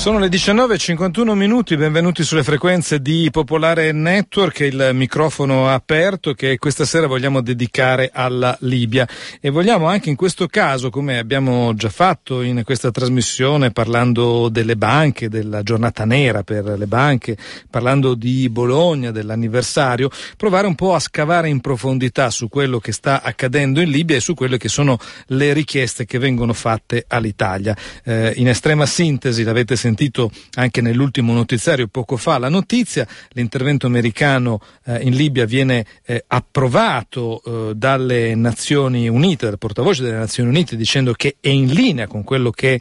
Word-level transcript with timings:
Sono 0.00 0.18
le 0.18 0.28
19.51 0.28 1.34
minuti, 1.34 1.76
benvenuti 1.76 2.24
sulle 2.24 2.42
frequenze 2.42 3.02
di 3.02 3.28
Popolare 3.30 3.92
Network, 3.92 4.60
il 4.60 4.92
microfono 4.94 5.68
aperto 5.68 6.32
che 6.32 6.56
questa 6.56 6.86
sera 6.86 7.06
vogliamo 7.06 7.42
dedicare 7.42 8.08
alla 8.10 8.56
Libia 8.60 9.06
e 9.42 9.50
vogliamo 9.50 9.88
anche 9.88 10.08
in 10.08 10.16
questo 10.16 10.46
caso, 10.46 10.88
come 10.88 11.18
abbiamo 11.18 11.74
già 11.74 11.90
fatto 11.90 12.40
in 12.40 12.62
questa 12.64 12.90
trasmissione 12.90 13.72
parlando 13.72 14.48
delle 14.48 14.74
banche, 14.74 15.28
della 15.28 15.62
giornata 15.62 16.06
nera 16.06 16.44
per 16.44 16.64
le 16.78 16.86
banche, 16.86 17.36
parlando 17.68 18.14
di 18.14 18.48
Bologna, 18.48 19.10
dell'anniversario, 19.10 20.08
provare 20.38 20.66
un 20.66 20.76
po' 20.76 20.94
a 20.94 20.98
scavare 20.98 21.50
in 21.50 21.60
profondità 21.60 22.30
su 22.30 22.48
quello 22.48 22.78
che 22.78 22.92
sta 22.92 23.20
accadendo 23.22 23.82
in 23.82 23.90
Libia 23.90 24.16
e 24.16 24.20
su 24.20 24.32
quelle 24.32 24.56
che 24.56 24.70
sono 24.70 24.98
le 25.26 25.52
richieste 25.52 26.06
che 26.06 26.18
vengono 26.18 26.54
fatte 26.54 27.04
all'Italia. 27.06 27.76
Eh, 28.02 28.32
in 28.36 28.48
estrema 28.48 28.86
sintesi, 28.86 29.42
l'avete 29.42 29.76
sentito 29.76 29.88
sentito 29.90 30.30
anche 30.54 30.80
nell'ultimo 30.80 31.32
notiziario 31.32 31.88
poco 31.88 32.16
fa 32.16 32.38
la 32.38 32.48
notizia, 32.48 33.06
l'intervento 33.30 33.86
americano 33.86 34.60
eh, 34.84 35.02
in 35.02 35.14
Libia 35.14 35.44
viene 35.44 35.84
eh, 36.04 36.24
approvato 36.28 37.42
eh, 37.44 37.74
dalle 37.74 38.34
Nazioni 38.34 39.08
Unite, 39.08 39.46
dal 39.46 39.58
portavoce 39.58 40.02
delle 40.02 40.16
Nazioni 40.16 40.48
Unite, 40.48 40.76
dicendo 40.76 41.12
che 41.12 41.36
è 41.40 41.48
in 41.48 41.72
linea 41.72 42.06
con 42.06 42.22
quello 42.22 42.50
che 42.50 42.80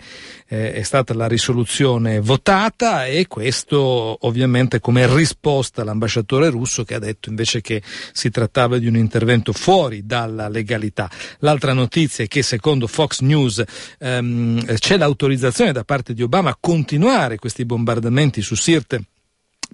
eh, 0.49 0.73
è 0.73 0.81
stata 0.81 1.13
la 1.13 1.27
risoluzione 1.27 2.19
votata 2.19 3.05
e 3.05 3.27
questo 3.27 4.17
ovviamente 4.21 4.79
come 4.79 5.07
risposta 5.07 5.83
all'ambasciatore 5.83 6.49
russo 6.49 6.83
che 6.83 6.95
ha 6.95 6.99
detto 6.99 7.29
invece 7.29 7.61
che 7.61 7.81
si 8.11 8.29
trattava 8.29 8.77
di 8.79 8.87
un 8.87 8.97
intervento 8.97 9.53
fuori 9.53 10.05
dalla 10.05 10.49
legalità. 10.49 11.09
L'altra 11.39 11.73
notizia 11.73 12.23
è 12.23 12.27
che 12.27 12.41
secondo 12.41 12.87
Fox 12.87 13.21
News 13.21 13.63
ehm, 13.99 14.75
c'è 14.75 14.97
l'autorizzazione 14.97 15.71
da 15.71 15.83
parte 15.83 16.13
di 16.13 16.23
Obama 16.23 16.49
a 16.49 16.57
continuare 16.59 17.37
questi 17.37 17.63
bombardamenti 17.63 18.41
su 18.41 18.55
Sirte 18.55 19.03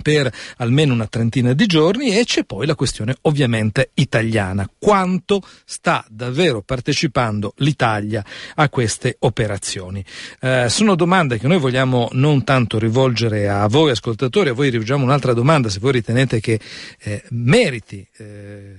per 0.02 0.32
almeno 0.58 0.94
una 0.94 1.08
trentina 1.08 1.54
di 1.54 1.66
giorni 1.66 2.18
e 2.18 2.26
c'è 2.26 2.44
poi 2.44 2.66
la 2.66 2.76
questione 2.76 3.16
ovviamente 3.22 3.92
italiana. 3.96 4.70
Quanto 4.78 5.42
sta 5.66 6.06
davvero 6.10 6.62
partecipando 6.62 7.54
l'Italia 7.58 8.24
a 8.56 8.70
queste 8.70 9.16
operazioni? 9.20 10.04
Eh, 10.40 10.68
sono 10.70 10.96
domande 10.96 11.40
che 11.40 11.48
noi 11.48 11.60
vogliamo 11.60 12.10
non 12.14 12.44
tanto 12.44 12.78
rivolgere 12.78 13.50
a 13.50 13.68
voi 13.68 13.92
ascoltatori, 13.92 14.50
a 14.50 14.54
voi 14.54 14.70
rivolgiamo 14.70 15.04
un'altra 15.04 15.34
domanda 15.34 15.70
se 15.70 15.80
voi 15.80 15.94
ritenete 15.94 16.40
che 16.40 16.60
eh, 17.00 17.24
meriti 17.30 18.08
eh, 18.18 18.76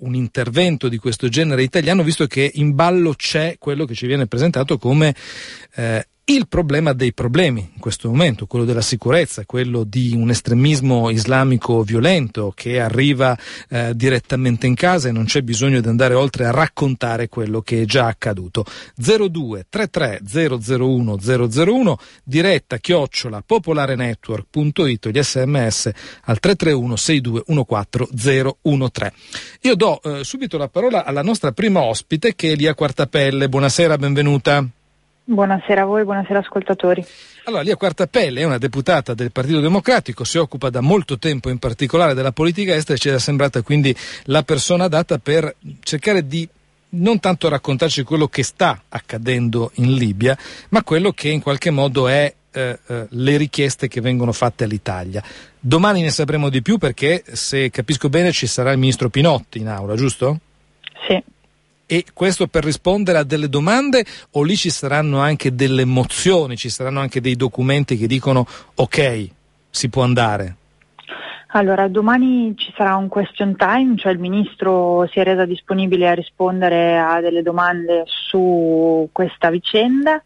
un 0.00 0.14
intervento 0.14 0.88
di 0.88 0.98
questo 0.98 1.28
genere 1.28 1.62
italiano, 1.62 2.02
visto 2.02 2.26
che 2.26 2.50
in 2.54 2.74
ballo 2.74 3.14
c'è 3.14 3.56
quello 3.58 3.84
che 3.84 3.94
ci 3.94 4.06
viene 4.06 4.26
presentato 4.26 4.78
come 4.78 5.14
eh, 5.74 6.06
il 6.30 6.46
problema 6.46 6.92
dei 6.92 7.14
problemi 7.14 7.70
in 7.72 7.80
questo 7.80 8.08
momento, 8.08 8.46
quello 8.46 8.66
della 8.66 8.82
sicurezza, 8.82 9.44
quello 9.46 9.84
di 9.84 10.12
un 10.14 10.28
estremismo 10.28 11.08
islamico 11.08 11.82
violento 11.82 12.52
che 12.54 12.80
arriva 12.80 13.36
eh, 13.70 13.92
direttamente 13.94 14.66
in 14.66 14.74
casa 14.74 15.08
e 15.08 15.12
non 15.12 15.24
c'è 15.24 15.40
bisogno 15.40 15.80
di 15.80 15.88
andare 15.88 16.12
oltre 16.12 16.44
a 16.44 16.50
raccontare 16.50 17.28
quello 17.28 17.62
che 17.62 17.82
è 17.82 17.84
già 17.86 18.06
accaduto. 18.06 18.64
02 18.96 19.66
33 19.70 20.20
001 20.22 21.18
001 21.18 21.98
diretta 22.24 22.76
chiocciola 22.76 23.42
popolarenetwork.it 23.44 25.08
gli 25.08 25.22
sms 25.22 25.90
al 26.24 26.38
331 26.40 26.96
6214 26.96 28.58
013. 28.62 29.16
Io 29.62 29.74
do 29.74 30.02
eh, 30.02 30.24
subito 30.24 30.58
la 30.58 30.68
parola 30.68 31.04
alla 31.04 31.22
nostra 31.22 31.52
prima 31.52 31.80
ospite 31.82 32.34
che 32.34 32.52
è 32.52 32.54
Lia 32.54 32.74
Quartapelle. 32.74 33.48
Buonasera, 33.48 33.96
benvenuta. 33.96 34.77
Buonasera 35.30 35.82
a 35.82 35.84
voi, 35.84 36.04
buonasera 36.04 36.38
ascoltatori. 36.38 37.04
Allora, 37.44 37.60
Lia 37.60 37.76
Quartapelle 37.76 38.40
è 38.40 38.44
una 38.44 38.56
deputata 38.56 39.12
del 39.12 39.30
Partito 39.30 39.60
Democratico, 39.60 40.24
si 40.24 40.38
occupa 40.38 40.70
da 40.70 40.80
molto 40.80 41.18
tempo 41.18 41.50
in 41.50 41.58
particolare 41.58 42.14
della 42.14 42.32
politica 42.32 42.74
estera 42.74 42.94
e 42.94 42.98
ci 42.98 43.10
è 43.10 43.18
sembrata 43.18 43.60
quindi 43.60 43.94
la 44.24 44.42
persona 44.42 44.84
adatta 44.84 45.18
per 45.18 45.54
cercare 45.80 46.26
di 46.26 46.48
non 46.90 47.20
tanto 47.20 47.50
raccontarci 47.50 48.04
quello 48.04 48.28
che 48.28 48.42
sta 48.42 48.84
accadendo 48.88 49.70
in 49.74 49.92
Libia, 49.92 50.34
ma 50.70 50.82
quello 50.82 51.12
che 51.12 51.28
in 51.28 51.42
qualche 51.42 51.68
modo 51.68 52.08
è 52.08 52.34
eh, 52.50 52.78
eh, 52.86 53.06
le 53.10 53.36
richieste 53.36 53.86
che 53.86 54.00
vengono 54.00 54.32
fatte 54.32 54.64
all'Italia. 54.64 55.22
Domani 55.60 56.00
ne 56.00 56.10
sapremo 56.10 56.48
di 56.48 56.62
più 56.62 56.78
perché, 56.78 57.22
se 57.30 57.68
capisco 57.68 58.08
bene, 58.08 58.32
ci 58.32 58.46
sarà 58.46 58.72
il 58.72 58.78
ministro 58.78 59.10
Pinotti 59.10 59.58
in 59.58 59.68
aula, 59.68 59.94
giusto? 59.94 60.40
E 61.90 62.04
questo 62.12 62.48
per 62.48 62.64
rispondere 62.64 63.16
a 63.16 63.24
delle 63.24 63.48
domande 63.48 64.04
o 64.32 64.42
lì 64.42 64.56
ci 64.56 64.68
saranno 64.68 65.20
anche 65.20 65.54
delle 65.54 65.86
mozioni, 65.86 66.54
ci 66.54 66.68
saranno 66.68 67.00
anche 67.00 67.22
dei 67.22 67.34
documenti 67.34 67.96
che 67.96 68.06
dicono 68.06 68.46
ok, 68.74 69.28
si 69.70 69.88
può 69.88 70.02
andare? 70.02 70.56
Allora, 71.52 71.88
domani 71.88 72.54
ci 72.58 72.74
sarà 72.76 72.94
un 72.96 73.08
question 73.08 73.56
time, 73.56 73.96
cioè 73.96 74.12
il 74.12 74.18
Ministro 74.18 75.08
si 75.10 75.18
è 75.18 75.24
resa 75.24 75.46
disponibile 75.46 76.10
a 76.10 76.12
rispondere 76.12 76.98
a 76.98 77.22
delle 77.22 77.40
domande 77.40 78.02
su 78.04 79.08
questa 79.10 79.48
vicenda 79.48 80.22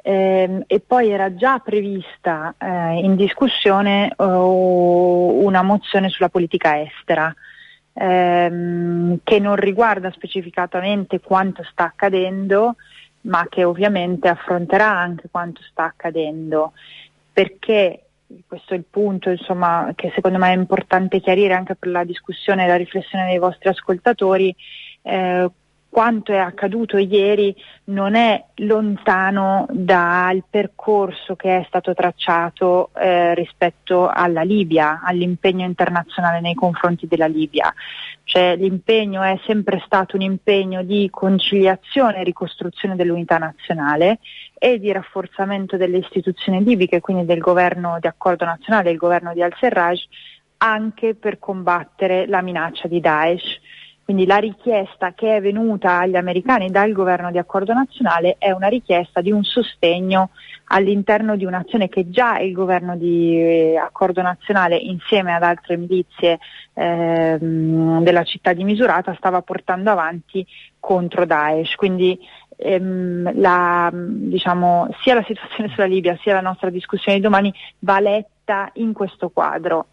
eh, 0.00 0.62
e 0.68 0.80
poi 0.80 1.10
era 1.10 1.34
già 1.34 1.58
prevista 1.58 2.54
eh, 2.58 3.00
in 3.02 3.16
discussione 3.16 4.12
uh, 4.16 4.24
una 4.24 5.62
mozione 5.62 6.10
sulla 6.10 6.28
politica 6.28 6.80
estera 6.80 7.34
ehm, 7.92 9.18
che 9.22 9.38
non 9.38 9.56
riguarda 9.56 10.10
specificatamente 10.10 11.20
quanto 11.20 11.62
sta 11.64 11.84
accadendo, 11.84 12.76
ma 13.22 13.46
che 13.48 13.64
ovviamente 13.64 14.28
affronterà 14.28 14.90
anche 14.90 15.28
quanto 15.30 15.60
sta 15.62 15.84
accadendo, 15.84 16.72
perché 17.32 18.04
questo 18.46 18.74
è 18.74 18.76
il 18.76 18.84
punto 18.88 19.30
insomma, 19.30 19.92
che 19.94 20.10
secondo 20.14 20.38
me 20.38 20.52
è 20.52 20.56
importante 20.56 21.20
chiarire 21.20 21.54
anche 21.54 21.74
per 21.74 21.90
la 21.90 22.04
discussione 22.04 22.64
e 22.64 22.68
la 22.68 22.76
riflessione 22.76 23.26
dei 23.26 23.38
vostri 23.38 23.68
ascoltatori, 23.68 24.54
eh, 25.02 25.50
quanto 25.92 26.32
è 26.32 26.38
accaduto 26.38 26.96
ieri 26.96 27.54
non 27.84 28.14
è 28.14 28.42
lontano 28.54 29.66
dal 29.68 30.42
percorso 30.48 31.36
che 31.36 31.58
è 31.58 31.64
stato 31.68 31.92
tracciato 31.92 32.88
eh, 32.94 33.34
rispetto 33.34 34.08
alla 34.08 34.40
Libia, 34.40 35.02
all'impegno 35.04 35.66
internazionale 35.66 36.40
nei 36.40 36.54
confronti 36.54 37.06
della 37.06 37.26
Libia. 37.26 37.74
Cioè, 38.24 38.56
l'impegno 38.56 39.20
è 39.20 39.38
sempre 39.44 39.82
stato 39.84 40.16
un 40.16 40.22
impegno 40.22 40.82
di 40.82 41.10
conciliazione 41.10 42.20
e 42.20 42.24
ricostruzione 42.24 42.96
dell'unità 42.96 43.36
nazionale 43.36 44.20
e 44.54 44.78
di 44.78 44.90
rafforzamento 44.92 45.76
delle 45.76 45.98
istituzioni 45.98 46.64
libiche, 46.64 47.02
quindi 47.02 47.26
del 47.26 47.40
governo 47.40 47.98
di 48.00 48.06
accordo 48.06 48.46
nazionale, 48.46 48.92
il 48.92 48.96
governo 48.96 49.34
di 49.34 49.42
al-Serraj, 49.42 50.00
anche 50.56 51.14
per 51.14 51.38
combattere 51.38 52.26
la 52.26 52.40
minaccia 52.40 52.88
di 52.88 52.98
Daesh. 52.98 53.60
Quindi 54.04 54.26
la 54.26 54.38
richiesta 54.38 55.12
che 55.12 55.36
è 55.36 55.40
venuta 55.40 56.00
agli 56.00 56.16
americani 56.16 56.70
dal 56.70 56.92
governo 56.92 57.30
di 57.30 57.38
accordo 57.38 57.72
nazionale 57.72 58.34
è 58.38 58.50
una 58.50 58.66
richiesta 58.66 59.20
di 59.20 59.30
un 59.30 59.44
sostegno 59.44 60.30
all'interno 60.66 61.36
di 61.36 61.44
un'azione 61.44 61.88
che 61.88 62.10
già 62.10 62.38
il 62.38 62.52
governo 62.52 62.96
di 62.96 63.36
eh, 63.36 63.76
accordo 63.76 64.20
nazionale 64.22 64.76
insieme 64.76 65.34
ad 65.34 65.42
altre 65.42 65.76
milizie 65.76 66.38
ehm, 66.74 68.02
della 68.02 68.24
città 68.24 68.52
di 68.52 68.64
Misurata 68.64 69.14
stava 69.14 69.42
portando 69.42 69.90
avanti 69.90 70.44
contro 70.80 71.24
Daesh. 71.24 71.76
Quindi 71.76 72.18
ehm, 72.56 73.38
la, 73.38 73.90
diciamo, 73.92 74.88
sia 75.02 75.14
la 75.14 75.24
situazione 75.24 75.70
sulla 75.70 75.86
Libia 75.86 76.18
sia 76.22 76.34
la 76.34 76.40
nostra 76.40 76.70
discussione 76.70 77.18
di 77.18 77.22
domani 77.22 77.52
va 77.80 78.00
letta 78.00 78.70
in 78.74 78.92
questo 78.92 79.30
quadro 79.30 79.86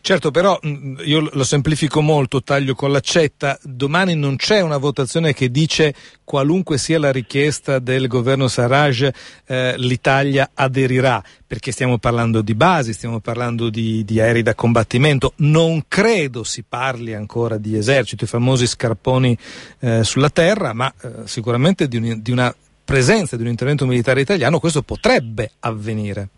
Certo, 0.00 0.30
però 0.30 0.58
mm, 0.64 0.98
io 1.04 1.28
lo 1.32 1.44
semplifico 1.44 2.00
molto, 2.00 2.42
taglio 2.42 2.74
con 2.74 2.90
l'accetta. 2.90 3.58
Domani 3.62 4.14
non 4.14 4.36
c'è 4.36 4.60
una 4.60 4.76
votazione 4.76 5.32
che 5.32 5.50
dice 5.50 5.94
qualunque 6.24 6.78
sia 6.78 6.98
la 6.98 7.12
richiesta 7.12 7.78
del 7.78 8.06
governo 8.06 8.48
Sarraj, 8.48 9.08
eh, 9.46 9.74
l'Italia 9.78 10.50
aderirà, 10.54 11.22
perché 11.46 11.72
stiamo 11.72 11.98
parlando 11.98 12.42
di 12.42 12.54
basi, 12.54 12.92
stiamo 12.92 13.20
parlando 13.20 13.70
di, 13.70 14.04
di, 14.04 14.20
aerei 14.20 14.42
da 14.42 14.54
combattimento. 14.54 15.32
Non 15.36 15.84
credo 15.88 16.44
si 16.44 16.64
parli 16.68 17.14
ancora 17.14 17.56
di 17.56 17.76
esercito, 17.76 18.24
i 18.24 18.28
famosi 18.28 18.66
scarponi 18.66 19.36
eh, 19.80 20.04
sulla 20.04 20.30
terra, 20.30 20.72
ma 20.72 20.92
eh, 21.00 21.10
sicuramente 21.24 21.88
di, 21.88 21.96
un, 21.96 22.20
di 22.20 22.30
una 22.30 22.54
presenza 22.84 23.36
di 23.36 23.42
un 23.42 23.48
intervento 23.48 23.84
militare 23.84 24.22
italiano 24.22 24.58
questo 24.58 24.82
potrebbe 24.82 25.50
avvenire. 25.60 26.28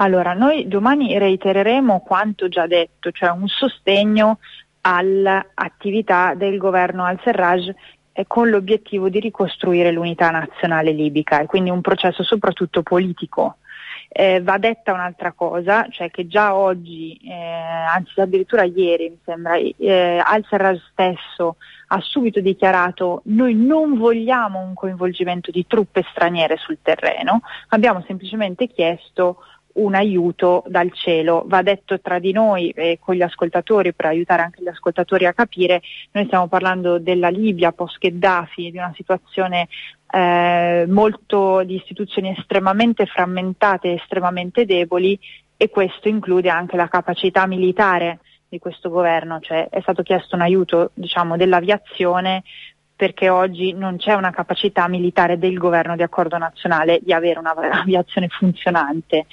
Allora, 0.00 0.32
noi 0.32 0.68
domani 0.68 1.18
reitereremo 1.18 2.00
quanto 2.00 2.48
già 2.48 2.66
detto, 2.66 3.10
cioè 3.10 3.30
un 3.30 3.48
sostegno 3.48 4.38
all'attività 4.82 6.34
del 6.34 6.56
governo 6.56 7.04
al-Serraj 7.04 7.70
con 8.26 8.48
l'obiettivo 8.48 9.08
di 9.08 9.20
ricostruire 9.20 9.92
l'unità 9.92 10.30
nazionale 10.30 10.90
libica 10.92 11.40
e 11.40 11.46
quindi 11.46 11.70
un 11.70 11.80
processo 11.80 12.22
soprattutto 12.22 12.82
politico. 12.82 13.56
Eh, 14.10 14.40
va 14.40 14.56
detta 14.56 14.92
un'altra 14.92 15.32
cosa, 15.32 15.86
cioè 15.90 16.10
che 16.10 16.26
già 16.26 16.54
oggi, 16.54 17.20
eh, 17.24 17.34
anzi 17.34 18.20
addirittura 18.20 18.64
ieri 18.64 19.10
mi 19.10 19.18
sembra, 19.24 19.56
eh, 19.56 20.22
Al-Serraj 20.24 20.80
stesso 20.90 21.56
ha 21.88 22.00
subito 22.00 22.40
dichiarato 22.40 23.20
noi 23.26 23.54
non 23.54 23.98
vogliamo 23.98 24.60
un 24.60 24.74
coinvolgimento 24.74 25.50
di 25.50 25.66
truppe 25.66 26.04
straniere 26.10 26.56
sul 26.56 26.78
terreno, 26.80 27.42
abbiamo 27.68 28.02
semplicemente 28.06 28.66
chiesto 28.66 29.38
un 29.78 29.94
aiuto 29.94 30.64
dal 30.66 30.92
cielo. 30.92 31.44
Va 31.46 31.62
detto 31.62 32.00
tra 32.00 32.18
di 32.18 32.32
noi 32.32 32.70
e 32.70 32.98
con 33.00 33.14
gli 33.14 33.22
ascoltatori 33.22 33.92
per 33.92 34.06
aiutare 34.06 34.42
anche 34.42 34.62
gli 34.62 34.68
ascoltatori 34.68 35.26
a 35.26 35.32
capire, 35.32 35.82
noi 36.12 36.26
stiamo 36.26 36.48
parlando 36.48 36.98
della 36.98 37.28
Libia 37.28 37.72
post-Gheddafi, 37.72 38.70
di 38.70 38.78
una 38.78 38.92
situazione 38.94 39.68
eh, 40.10 40.86
molto 40.88 41.62
di 41.64 41.76
istituzioni 41.76 42.34
estremamente 42.36 43.06
frammentate, 43.06 43.94
estremamente 43.94 44.64
deboli 44.64 45.18
e 45.56 45.70
questo 45.70 46.08
include 46.08 46.48
anche 46.50 46.76
la 46.76 46.88
capacità 46.88 47.46
militare 47.46 48.20
di 48.48 48.58
questo 48.58 48.88
governo, 48.88 49.40
cioè 49.40 49.68
è 49.68 49.80
stato 49.80 50.02
chiesto 50.02 50.34
un 50.34 50.42
aiuto 50.42 50.90
diciamo, 50.94 51.36
dell'aviazione 51.36 52.42
perché 52.98 53.28
oggi 53.28 53.72
non 53.74 53.96
c'è 53.96 54.14
una 54.14 54.32
capacità 54.32 54.88
militare 54.88 55.38
del 55.38 55.56
governo 55.56 55.94
di 55.94 56.02
accordo 56.02 56.36
nazionale 56.36 56.98
di 57.00 57.12
avere 57.12 57.38
un'aviazione 57.38 58.26
funzionante, 58.36 59.26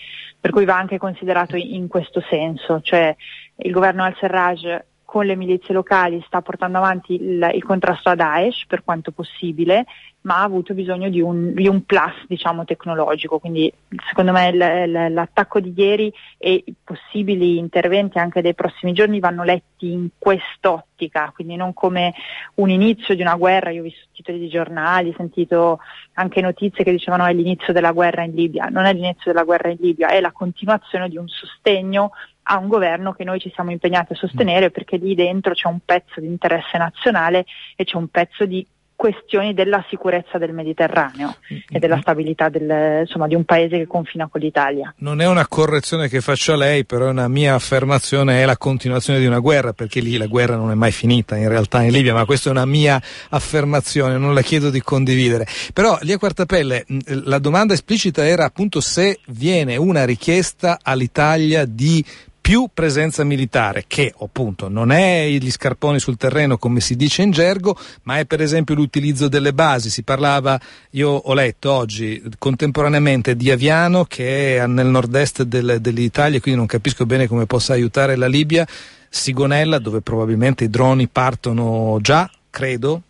per 0.46 0.54
cui 0.54 0.66
va 0.66 0.78
anche 0.78 1.00
considerato 1.00 1.56
in 1.56 1.88
questo 1.88 2.22
senso, 2.30 2.80
cioè 2.82 3.16
il 3.56 3.72
governo 3.72 4.04
al-Serraj 4.04 4.80
con 5.04 5.26
le 5.26 5.36
milizie 5.36 5.74
locali 5.74 6.24
sta 6.28 6.44
portando 6.44 6.78
avanti 6.78 7.16
il, 7.16 7.50
il, 7.52 7.64
contrasto 7.64 8.10
a 8.10 8.16
Daesh 8.16 8.68
per 8.68 8.84
quanto 8.84 9.12
possibile, 9.12 9.88
ma 10.26 10.38
ha 10.38 10.44
avuto 10.44 10.74
bisogno 10.74 11.10
di 11.10 11.22
un, 11.22 11.54
di 11.54 11.68
un 11.68 11.84
plus 11.86 12.14
diciamo, 12.28 12.66
tecnologico. 12.66 13.40
Quindi 13.40 13.72
secondo 14.08 14.32
me 14.32 14.52
l, 14.52 14.58
l, 14.58 15.14
l'attacco 15.14 15.60
di 15.60 15.74
ieri 15.76 16.12
e 16.38 16.64
i 16.66 16.74
possibili 16.84 17.58
interventi 17.58 18.18
anche 18.18 18.42
dei 18.42 18.56
prossimi 18.56 18.94
giorni 18.94 19.20
vanno 19.20 19.44
letti 19.44 19.92
in 19.92 20.10
quest'ottica, 20.18 21.32
quindi 21.34 21.56
non 21.56 21.74
come 21.74 22.14
un 22.56 22.70
inizio 22.70 23.16
di 23.16 23.22
una 23.22 23.36
guerra. 23.36 23.70
Io 23.70 23.82
ho 23.82 23.84
visto 23.84 24.08
titoli 24.14 24.40
di 24.40 24.50
giornali, 24.50 25.14
sentito 25.16 25.80
anche 26.14 26.42
notizie 26.42 26.84
che 26.84 26.92
dicevano 26.92 27.26
è 27.26 27.34
l'inizio 27.34 27.72
della 27.72 27.92
guerra 27.92 28.24
in 28.24 28.34
Libia. 28.34 28.66
Non 28.66 28.86
è 28.86 28.94
l'inizio 28.94 29.32
della 29.32 29.44
guerra 29.44 29.70
in 29.70 29.78
Libia, 29.80 30.08
è 30.08 30.20
la 30.20 30.32
continuazione 30.32 31.08
di 31.08 31.18
un 31.18 31.28
sostegno 31.28 32.12
a 32.48 32.58
un 32.58 32.68
governo 32.68 33.14
che 33.14 33.24
noi 33.24 33.40
ci 33.40 33.52
siamo 33.54 33.72
impegnati 33.72 34.14
a 34.14 34.16
sostenere 34.16 34.70
perché 34.70 34.98
lì 34.98 35.16
dentro 35.16 35.54
c'è 35.54 35.68
un 35.68 35.80
pezzo 35.84 36.20
di 36.20 36.28
interesse 36.28 36.78
nazionale 36.78 37.46
e 37.76 37.84
c'è 37.86 37.98
un 37.98 38.08
pezzo 38.10 38.46
di 38.46 38.66
questioni 38.96 39.54
della 39.54 39.84
sicurezza 39.90 40.38
del 40.38 40.54
Mediterraneo 40.54 41.36
e 41.70 41.80
della 41.80 42.00
stabilità 42.00 42.50
del, 42.50 43.02
insomma, 43.02 43.28
di 43.28 43.36
un 43.36 43.44
paese 43.44 43.78
che 43.78 43.88
confina 43.88 44.28
con 44.28 44.42
l'Italia. 44.42 44.94
Non 45.00 45.22
è 45.22 45.28
una 45.28 45.48
correzione 45.48 46.08
che 46.08 46.22
faccio 46.22 46.54
a 46.54 46.58
lei, 46.58 46.86
però 46.86 47.08
è 47.08 47.10
una 47.10 47.28
mia 47.28 47.56
affermazione, 47.56 48.42
è 48.42 48.46
la 48.46 48.58
continuazione 48.58 49.20
di 49.20 49.26
una 49.26 49.40
guerra, 49.40 49.74
perché 49.74 50.00
lì 50.00 50.18
la 50.18 50.28
guerra 50.28 50.56
non 50.56 50.72
è 50.72 50.76
mai 50.76 50.92
finita 50.92 51.36
in 51.36 51.50
realtà 51.50 51.82
in 51.84 51.92
Libia, 51.92 52.14
ma 52.14 52.26
questa 52.26 52.50
è 52.50 52.52
una 52.52 52.66
mia 52.66 53.02
affermazione, 53.30 54.18
non 54.18 54.34
la 54.34 54.42
chiedo 54.42 54.70
di 54.70 54.82
condividere. 54.82 55.46
Però 55.74 55.98
lì 56.02 56.14
a 56.14 56.18
Quartapelle 56.18 56.86
la 57.06 57.40
domanda 57.40 57.74
esplicita 57.74 58.26
era 58.26 58.46
appunto 58.46 58.80
se 58.80 59.20
viene 59.28 59.76
una 59.76 60.06
richiesta 60.06 60.80
all'Italia 60.82 61.66
di 61.66 62.04
più 62.46 62.70
presenza 62.72 63.24
militare, 63.24 63.86
che 63.88 64.14
appunto 64.20 64.70
non 64.70 64.92
è 64.92 65.28
gli 65.30 65.50
scarponi 65.50 65.98
sul 65.98 66.16
terreno 66.16 66.60
come 66.60 66.80
si 66.80 66.96
dice 66.96 67.24
in 67.24 67.32
gergo, 67.32 67.76
ma 68.04 68.20
è 68.20 68.26
per 68.26 68.40
esempio 68.40 68.76
l'utilizzo 68.76 69.28
delle 69.28 69.52
basi. 69.52 69.90
Si 69.90 70.04
parlava, 70.04 70.62
io 70.92 71.10
ho 71.10 71.34
letto 71.34 71.72
oggi 71.72 72.22
contemporaneamente 72.38 73.36
di 73.36 73.50
Aviano 73.50 74.06
che 74.06 74.58
è 74.58 74.68
nel 74.68 74.86
nord-est 74.86 75.42
del, 75.42 75.78
dell'Italia, 75.82 76.40
quindi 76.40 76.60
non 76.60 76.68
capisco 76.68 77.08
bene 77.08 77.26
come 77.26 77.48
possa 77.48 77.74
aiutare 77.74 78.16
la 78.16 78.28
Libia, 78.28 78.64
Sigonella 79.10 79.80
dove 79.80 80.02
probabilmente 80.02 80.66
i 80.66 80.70
droni 80.70 81.08
partono 81.08 81.98
già, 82.00 82.30
credo, 82.52 83.02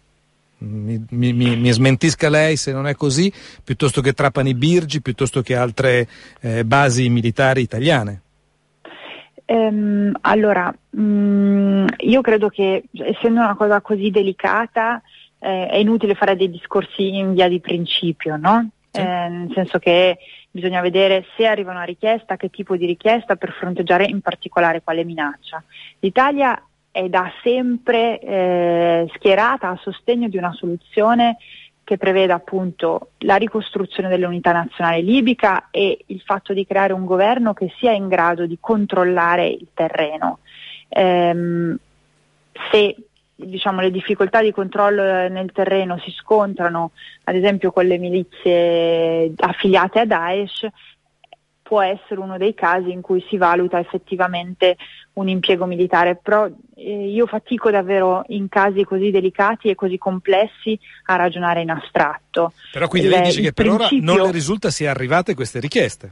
mi, 0.60 1.06
mi, 1.10 1.34
mi, 1.34 1.72
smentisca 1.74 2.30
lei 2.30 2.56
se 2.56 2.72
non 2.72 2.88
è 2.88 2.96
così, 2.96 3.30
piuttosto 3.62 4.00
che 4.00 4.14
Trapani 4.14 4.54
Birgi, 4.54 5.02
piuttosto 5.02 5.42
che 5.42 5.58
altre 5.58 6.08
eh, 6.40 6.64
basi 6.64 7.10
militari 7.10 7.60
italiane. 7.64 8.22
Ehm, 9.46 10.18
allora, 10.22 10.74
mh, 10.90 11.02
mm, 11.02 11.86
io 12.00 12.22
credo 12.22 12.50
che 12.50 12.84
essendo 12.92 13.42
una 13.42 13.56
cosa 13.56 13.82
così 13.82 14.10
delicata 14.10 15.02
eh, 15.40 15.68
è 15.68 15.76
inutile 15.78 16.16
fare 16.16 16.36
dei 16.36 16.50
discorsi 16.50 17.16
in 17.16 17.34
via 17.34 17.48
di 17.48 17.60
principio, 17.60 18.38
no? 18.38 18.70
Sì. 18.92 19.02
Eh, 19.02 19.28
nel 19.30 19.52
senso 19.54 19.78
che 19.78 20.18
bisogna 20.50 20.82
vedere 20.82 21.26
se 21.36 21.46
arriva 21.46 21.72
una 21.72 21.84
richiesta, 21.84 22.38
che 22.38 22.50
tipo 22.50 22.76
di 22.76 22.86
richiesta 22.86 23.36
per 23.36 23.52
fronteggiare 23.52 24.06
in 24.06 24.22
particolare 24.22 24.82
quale 24.82 25.04
minaccia. 25.04 25.62
L'Italia 26.00 26.62
è 26.90 27.10
da 27.10 27.30
sempre 27.44 28.20
eh, 28.22 29.12
schierata 29.16 29.68
a 29.68 29.80
sostegno 29.82 30.30
di 30.30 30.38
una 30.38 30.54
soluzione 30.54 31.36
che 31.86 31.98
prevede 31.98 32.34
appunto 32.34 33.12
la 33.20 33.36
ricostruzione 33.36 34.10
dell'unità 34.10 34.52
nazionale 34.52 35.02
libica 35.02 35.68
e 35.70 36.00
il 36.08 36.20
fatto 36.26 36.52
di 36.52 36.66
creare 36.66 36.94
un 36.94 37.06
governo 37.06 37.54
che 37.54 37.72
sia 37.78 37.92
in 37.92 38.08
grado 38.08 38.48
di 38.48 38.58
controllare 38.60 39.48
il 39.48 39.68
terreno. 39.72 40.40
Ehm, 40.90 41.78
se 42.72 42.96
diciamo, 43.36 43.82
le 43.82 43.92
difficoltà 43.92 44.42
di 44.42 44.52
controllo 44.52 45.04
nel 45.30 45.52
terreno 45.52 46.00
si 46.00 46.10
scontrano 46.10 46.92
ad 47.26 47.36
esempio 47.36 47.72
con 47.72 47.86
le 47.86 48.00
milizie 48.00 49.32
affiliate 49.38 50.00
a 50.00 50.06
Daesh, 50.06 50.68
può 51.68 51.82
essere 51.82 52.20
uno 52.20 52.38
dei 52.38 52.54
casi 52.54 52.92
in 52.92 53.02
cui 53.02 53.26
si 53.28 53.38
valuta 53.38 53.80
effettivamente 53.80 54.78
un 55.14 55.28
impiego 55.28 55.66
militare, 55.66 56.16
però 56.16 56.48
eh, 56.76 57.08
io 57.10 57.26
fatico 57.26 57.72
davvero 57.72 58.24
in 58.28 58.50
casi 58.50 58.84
così 58.84 59.10
delicati 59.10 59.70
e 59.70 59.76
così 59.76 59.98
complessi 59.98 60.80
a 61.06 61.16
ragionare 61.16 61.62
in 61.62 61.72
astratto. 61.72 62.54
Però 62.72 62.88
quindi 62.88 63.10
lei 63.10 63.24
dice 63.24 63.42
che 63.42 63.52
per 63.52 63.68
ora 63.68 63.88
non 64.00 64.22
le 64.22 64.32
risulta 64.32 64.70
sia 64.70 64.92
arrivate 64.92 65.34
queste 65.34 65.60
richieste? 65.60 66.12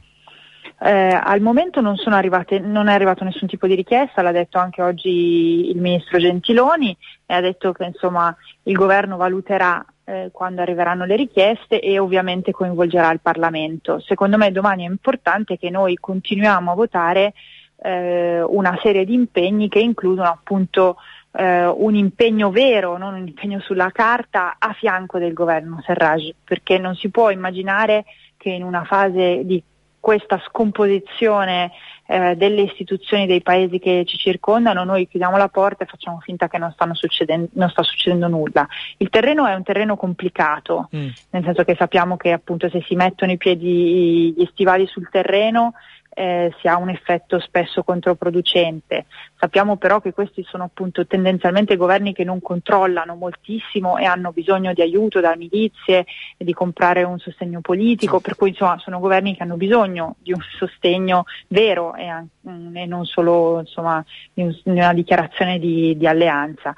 Eh, 0.80 1.20
al 1.22 1.40
momento 1.40 1.80
non, 1.80 1.96
arrivate, 2.06 2.58
non, 2.58 2.88
è 2.88 2.92
arrivato 2.92 3.22
nessun 3.22 3.46
tipo 3.46 3.68
di 3.68 3.76
richiesta, 3.76 4.22
l'ha 4.22 4.32
detto 4.32 4.58
anche 4.58 4.82
oggi 4.82 5.70
il 5.70 5.80
ministro 5.80 6.18
Gentiloni 6.18 6.96
e 7.26 7.32
ha 7.32 7.40
detto 7.40 7.72
che 7.72 7.84
insomma, 7.84 8.34
il 8.64 8.74
governo 8.74 9.16
valuterà 9.16 9.84
eh, 10.04 10.30
quando 10.32 10.60
arriveranno 10.60 11.04
le 11.04 11.16
richieste 11.16 11.80
e 11.80 11.98
ovviamente 11.98 12.52
coinvolgerà 12.52 13.10
il 13.10 13.20
Parlamento. 13.20 14.00
Secondo 14.00 14.36
me 14.36 14.52
domani 14.52 14.84
è 14.84 14.88
importante 14.88 15.58
che 15.58 15.70
noi 15.70 15.96
continuiamo 15.96 16.70
a 16.70 16.74
votare 16.74 17.34
eh, 17.82 18.42
una 18.42 18.78
serie 18.82 19.04
di 19.04 19.14
impegni 19.14 19.68
che 19.68 19.80
includono 19.80 20.28
appunto 20.28 20.96
eh, 21.32 21.66
un 21.66 21.94
impegno 21.94 22.50
vero, 22.50 22.96
non 22.96 23.14
un 23.14 23.26
impegno 23.26 23.60
sulla 23.60 23.90
carta 23.90 24.56
a 24.58 24.72
fianco 24.72 25.18
del 25.18 25.32
governo 25.32 25.82
Serraj, 25.84 26.30
perché 26.44 26.78
non 26.78 26.94
si 26.94 27.10
può 27.10 27.30
immaginare 27.30 28.04
che 28.36 28.50
in 28.50 28.62
una 28.62 28.84
fase 28.84 29.40
di 29.44 29.62
questa 30.04 30.38
scomposizione 30.46 31.72
eh, 32.04 32.36
delle 32.36 32.60
istituzioni 32.60 33.26
dei 33.26 33.40
paesi 33.40 33.78
che 33.78 34.04
ci 34.06 34.18
circondano, 34.18 34.84
noi 34.84 35.08
chiudiamo 35.08 35.38
la 35.38 35.48
porta 35.48 35.84
e 35.84 35.86
facciamo 35.86 36.20
finta 36.20 36.46
che 36.46 36.58
non, 36.58 36.74
non 36.76 37.70
sta 37.70 37.82
succedendo 37.82 38.28
nulla. 38.28 38.68
Il 38.98 39.08
terreno 39.08 39.46
è 39.46 39.54
un 39.54 39.62
terreno 39.62 39.96
complicato, 39.96 40.90
mm. 40.94 41.08
nel 41.30 41.42
senso 41.42 41.64
che 41.64 41.74
sappiamo 41.74 42.18
che 42.18 42.32
appunto 42.32 42.68
se 42.68 42.82
si 42.86 42.94
mettono 42.96 43.32
i 43.32 43.38
piedi 43.38 44.34
gli 44.36 44.46
stivali 44.52 44.86
sul 44.86 45.08
terreno 45.08 45.72
eh, 46.14 46.54
si 46.60 46.68
ha 46.68 46.76
un 46.76 46.88
effetto 46.88 47.40
spesso 47.40 47.82
controproducente. 47.82 49.06
Sappiamo 49.36 49.76
però 49.76 50.00
che 50.00 50.12
questi 50.12 50.44
sono 50.44 50.64
appunto 50.64 51.06
tendenzialmente 51.06 51.76
governi 51.76 52.14
che 52.14 52.24
non 52.24 52.40
controllano 52.40 53.14
moltissimo 53.16 53.98
e 53.98 54.04
hanno 54.04 54.32
bisogno 54.32 54.72
di 54.72 54.80
aiuto 54.80 55.20
da 55.20 55.36
milizie 55.36 56.06
e 56.36 56.44
di 56.44 56.52
comprare 56.52 57.02
un 57.02 57.18
sostegno 57.18 57.60
politico, 57.60 58.20
per 58.20 58.36
cui 58.36 58.50
insomma 58.50 58.78
sono 58.78 59.00
governi 59.00 59.36
che 59.36 59.42
hanno 59.42 59.56
bisogno 59.56 60.16
di 60.20 60.32
un 60.32 60.40
sostegno 60.56 61.24
vero 61.48 61.94
e, 61.94 62.06
e 62.06 62.86
non 62.86 63.04
solo 63.04 63.60
insomma, 63.60 64.02
di, 64.32 64.42
un, 64.42 64.50
di, 64.62 64.70
una 64.70 64.94
dichiarazione 64.94 65.58
di, 65.58 65.96
di 65.96 66.06
alleanza 66.06 66.74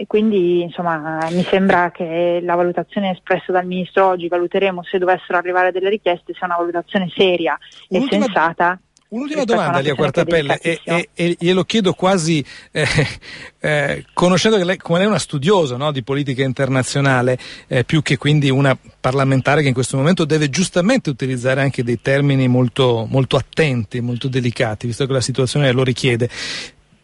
e 0.00 0.06
quindi 0.06 0.62
insomma 0.62 1.28
mi 1.30 1.42
sembra 1.42 1.90
che 1.90 2.40
la 2.42 2.54
valutazione 2.54 3.10
espressa 3.10 3.52
dal 3.52 3.66
Ministro 3.66 4.06
oggi, 4.06 4.28
valuteremo 4.28 4.82
se 4.82 4.96
dovessero 4.96 5.36
arrivare 5.36 5.72
delle 5.72 5.90
richieste, 5.90 6.32
sia 6.32 6.46
una 6.46 6.56
valutazione 6.56 7.12
seria 7.14 7.58
Un'ultima, 7.88 8.24
e 8.24 8.24
sensata. 8.24 8.80
Un'ultima 9.08 9.44
domanda 9.44 9.80
lì 9.80 9.90
a 9.90 9.94
Quartapelle 9.94 10.58
e, 10.58 10.80
e, 10.84 11.08
e, 11.12 11.36
glielo 11.38 11.64
chiedo 11.64 11.92
quasi 11.92 12.42
eh, 12.70 12.86
eh, 13.60 14.06
conoscendo 14.14 14.56
che 14.56 14.64
lei, 14.64 14.78
come 14.78 15.00
lei 15.00 15.06
è 15.06 15.10
una 15.10 15.18
studiosa 15.18 15.76
no, 15.76 15.92
di 15.92 16.02
politica 16.02 16.42
internazionale, 16.44 17.38
eh, 17.66 17.84
più 17.84 18.00
che 18.00 18.16
quindi 18.16 18.48
una 18.48 18.74
parlamentare 19.00 19.60
che 19.60 19.68
in 19.68 19.74
questo 19.74 19.98
momento 19.98 20.24
deve 20.24 20.48
giustamente 20.48 21.10
utilizzare 21.10 21.60
anche 21.60 21.84
dei 21.84 22.00
termini 22.00 22.48
molto, 22.48 23.06
molto 23.06 23.36
attenti, 23.36 24.00
molto 24.00 24.28
delicati, 24.28 24.86
visto 24.86 25.04
che 25.04 25.12
la 25.12 25.20
situazione 25.20 25.70
lo 25.72 25.84
richiede. 25.84 26.30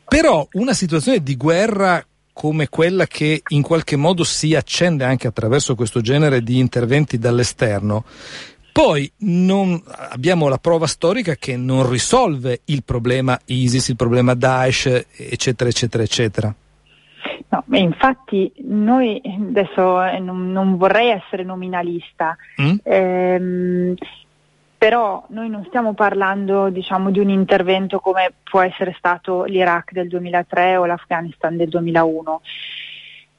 Però 0.08 0.48
una 0.52 0.72
situazione 0.72 1.22
di 1.22 1.36
guerra 1.36 2.02
come 2.38 2.68
quella 2.68 3.06
che 3.06 3.40
in 3.48 3.62
qualche 3.62 3.96
modo 3.96 4.22
si 4.22 4.54
accende 4.54 5.04
anche 5.04 5.26
attraverso 5.26 5.74
questo 5.74 6.02
genere 6.02 6.42
di 6.42 6.58
interventi 6.58 7.16
dall'esterno, 7.16 8.04
Poi 8.72 9.10
non, 9.20 9.82
abbiamo 10.10 10.48
la 10.48 10.58
prova 10.58 10.86
storica 10.86 11.36
che 11.36 11.56
non 11.56 11.88
risolve 11.88 12.60
il 12.66 12.84
problema 12.84 13.40
ISIS, 13.46 13.88
il 13.88 13.96
problema 13.96 14.34
Daesh, 14.34 15.06
eccetera, 15.16 15.70
eccetera, 15.70 16.02
eccetera. 16.02 16.54
No, 17.48 17.64
infatti 17.70 18.52
noi 18.64 19.18
adesso 19.24 20.04
eh, 20.04 20.18
non, 20.18 20.52
non 20.52 20.76
vorrei 20.76 21.08
essere 21.08 21.42
nominalista, 21.42 22.36
mm? 22.60 22.76
ehm, 22.82 23.94
però 24.78 25.24
noi 25.28 25.48
non 25.48 25.64
stiamo 25.66 25.94
parlando 25.94 26.68
diciamo, 26.68 27.10
di 27.10 27.18
un 27.18 27.30
intervento 27.30 27.98
come 28.00 28.32
può 28.42 28.60
essere 28.60 28.94
stato 28.98 29.44
l'Iraq 29.44 29.92
del 29.92 30.08
2003 30.08 30.76
o 30.76 30.84
l'Afghanistan 30.84 31.56
del 31.56 31.68
2001. 31.68 32.40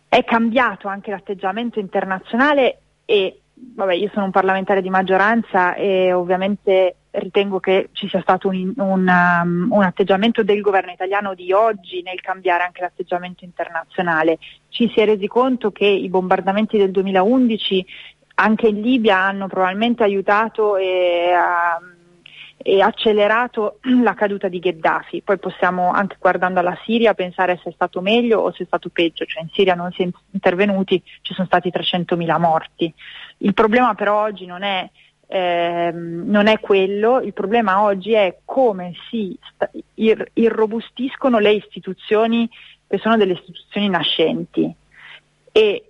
È 0.09 0.23
cambiato 0.23 0.87
anche 0.87 1.11
l'atteggiamento 1.11 1.79
internazionale 1.79 2.79
e 3.05 3.41
vabbè, 3.53 3.93
io 3.93 4.09
sono 4.13 4.25
un 4.25 4.31
parlamentare 4.31 4.81
di 4.81 4.89
maggioranza 4.89 5.75
e 5.75 6.13
ovviamente 6.13 6.95
ritengo 7.11 7.59
che 7.59 7.89
ci 7.93 8.07
sia 8.07 8.21
stato 8.21 8.47
un, 8.47 8.73
un, 8.77 9.07
um, 9.07 9.67
un, 9.71 9.83
atteggiamento 9.83 10.43
del 10.43 10.61
governo 10.61 10.91
italiano 10.91 11.33
di 11.33 11.51
oggi 11.51 12.01
nel 12.03 12.21
cambiare 12.21 12.63
anche 12.63 12.81
l'atteggiamento 12.81 13.43
internazionale. 13.43 14.37
Ci 14.69 14.89
si 14.93 14.99
è 14.99 15.05
resi 15.05 15.27
conto 15.27 15.71
che 15.71 15.85
i 15.85 16.09
bombardamenti 16.09 16.77
del 16.77 16.91
2011 16.91 17.85
anche 18.39 18.67
in 18.67 18.81
Libia 18.81 19.17
hanno 19.17 19.47
probabilmente 19.47 20.03
aiutato 20.03 20.75
e, 20.75 21.31
uh, 21.33 21.97
e 22.57 22.81
accelerato 22.81 23.79
la 24.03 24.13
caduta 24.13 24.47
di 24.47 24.59
Gheddafi. 24.59 25.21
Poi 25.21 25.37
possiamo 25.39 25.91
anche 25.91 26.17
guardando 26.19 26.59
alla 26.59 26.77
Siria 26.83 27.13
pensare 27.13 27.59
se 27.63 27.69
è 27.69 27.73
stato 27.73 28.01
meglio 28.01 28.39
o 28.39 28.51
se 28.51 28.63
è 28.63 28.65
stato 28.67 28.89
peggio, 28.89 29.25
cioè 29.25 29.41
in 29.41 29.49
Siria 29.53 29.73
non 29.73 29.91
si 29.91 30.03
è 30.03 30.09
intervenuti, 30.31 31.01
ci 31.21 31.33
sono 31.33 31.47
stati 31.47 31.69
300.000 31.69 32.39
morti. 32.39 32.93
Il 33.37 33.53
problema 33.53 33.95
però 33.95 34.21
oggi 34.21 34.45
non 34.45 34.61
è, 34.61 34.87
ehm, 35.27 36.23
non 36.25 36.47
è 36.47 36.59
quello, 36.59 37.21
il 37.21 37.33
problema 37.33 37.81
oggi 37.81 38.13
è 38.13 38.39
come 38.45 38.93
si 39.09 39.37
sta- 39.53 39.71
ir- 39.95 40.29
irrobustiscono 40.33 41.39
le 41.39 41.53
istituzioni 41.53 42.47
che 42.87 42.99
sono 42.99 43.17
delle 43.17 43.33
istituzioni 43.33 43.89
nascenti 43.89 44.73
e 45.51 45.86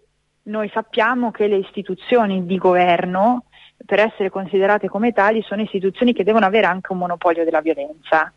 noi 0.47 0.69
sappiamo 0.73 1.31
che 1.31 1.47
le 1.47 1.57
istituzioni 1.57 2.45
di 2.45 2.57
governo 2.57 3.45
per 3.85 3.99
essere 3.99 4.29
considerate 4.29 4.89
come 4.89 5.13
tali 5.13 5.41
sono 5.43 5.61
istituzioni 5.61 6.13
che 6.13 6.23
devono 6.23 6.45
avere 6.45 6.65
anche 6.65 6.91
un 6.91 6.99
monopolio 6.99 7.43
della 7.43 7.61
violenza. 7.61 8.33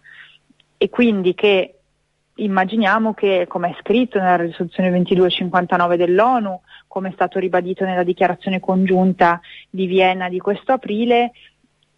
E 0.77 0.89
quindi 0.89 1.35
che 1.35 1.75
immaginiamo 2.35 3.15
che, 3.15 3.47
come 3.49 3.71
è 3.71 3.77
scritto 3.81 4.19
nella 4.19 4.37
risoluzione 4.37 4.91
2259 4.91 5.97
dell'ONU, 5.97 6.61
come 6.87 7.09
è 7.11 7.13
stato 7.13 7.39
ribadito 7.39 7.85
nella 7.85 8.03
dichiarazione 8.03 8.61
congiunta 8.61 9.41
di 9.69 9.87
Vienna 9.87 10.29
di 10.29 10.39
questo 10.39 10.73
aprile, 10.73 11.33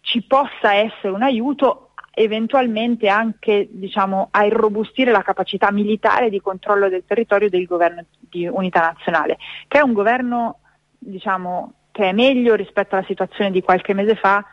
ci 0.01 0.21
possa 0.23 0.73
essere 0.73 1.13
un 1.13 1.23
aiuto 1.23 1.91
eventualmente 2.13 3.07
anche 3.07 3.67
diciamo, 3.71 4.27
a 4.31 4.45
irrobustire 4.45 5.11
la 5.11 5.23
capacità 5.23 5.71
militare 5.71 6.29
di 6.29 6.39
controllo 6.39 6.87
del 6.87 7.03
territorio 7.05 7.49
del 7.49 7.65
governo 7.65 8.05
di 8.19 8.47
unità 8.47 8.81
nazionale, 8.81 9.37
che 9.67 9.79
è 9.79 9.81
un 9.81 9.93
governo 9.93 10.59
diciamo, 10.99 11.73
che 11.91 12.09
è 12.09 12.11
meglio 12.13 12.55
rispetto 12.55 12.95
alla 12.95 13.05
situazione 13.05 13.51
di 13.51 13.61
qualche 13.61 13.93
mese 13.93 14.15
fa, 14.15 14.45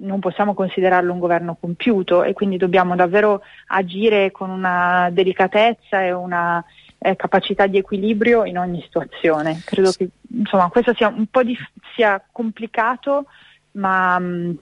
non 0.00 0.20
possiamo 0.20 0.54
considerarlo 0.54 1.12
un 1.12 1.18
governo 1.18 1.56
compiuto 1.58 2.24
e 2.24 2.32
quindi 2.32 2.56
dobbiamo 2.56 2.96
davvero 2.96 3.42
agire 3.66 4.30
con 4.30 4.50
una 4.50 5.08
delicatezza 5.12 6.02
e 6.02 6.12
una 6.12 6.64
eh, 6.98 7.16
capacità 7.16 7.66
di 7.66 7.78
equilibrio 7.78 8.44
in 8.44 8.58
ogni 8.58 8.80
situazione. 8.82 9.60
Credo 9.64 9.92
che 9.92 10.08
insomma, 10.30 10.68
questo 10.68 10.94
sia 10.94 11.08
un 11.08 11.26
po' 11.26 11.42
di, 11.42 11.56
sia 11.94 12.22
complicato, 12.30 13.26
ma 13.72 14.18
mh, 14.18 14.24
mm, 14.24 14.54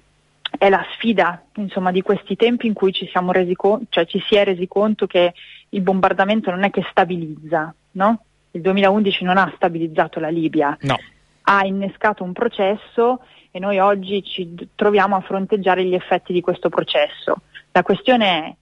è 0.59 0.69
la 0.69 0.85
sfida 0.95 1.43
insomma, 1.57 1.91
di 1.91 2.03
questi 2.03 2.37
tempi 2.37 2.67
in 2.67 2.75
cui 2.75 2.93
ci, 2.93 3.11
co- 3.55 3.81
cioè, 3.89 4.07
ci, 4.07 4.23
si 4.27 4.37
è 4.37 4.45
resi 4.45 4.67
conto 4.67 5.07
che 5.07 5.35
il 5.71 5.81
bombardamento 5.81 6.51
non 6.51 6.65
è 6.65 6.71
che 6.71 6.85
stabilizza, 6.91 7.75
no? 7.93 8.23
Il 8.53 8.63
2011 8.63 9.25
non 9.25 9.37
ha 9.37 9.53
stabilizzato 9.55 10.21
la 10.21 10.29
Libia. 10.29 10.77
No 10.83 10.97
ha 11.49 11.65
innescato 11.65 12.25
un 12.25 12.33
processo 12.33 13.23
e 13.51 13.59
noi 13.59 13.79
oggi 13.79 14.23
ci 14.23 14.71
troviamo 14.75 15.17
a 15.17 15.21
fronteggiare 15.21 15.85
gli 15.85 15.95
effetti 15.95 16.33
di 16.33 16.41
questo 16.41 16.69
processo. 16.69 17.37
La 17.73 17.83
questione 17.83 18.27
è 18.27 18.55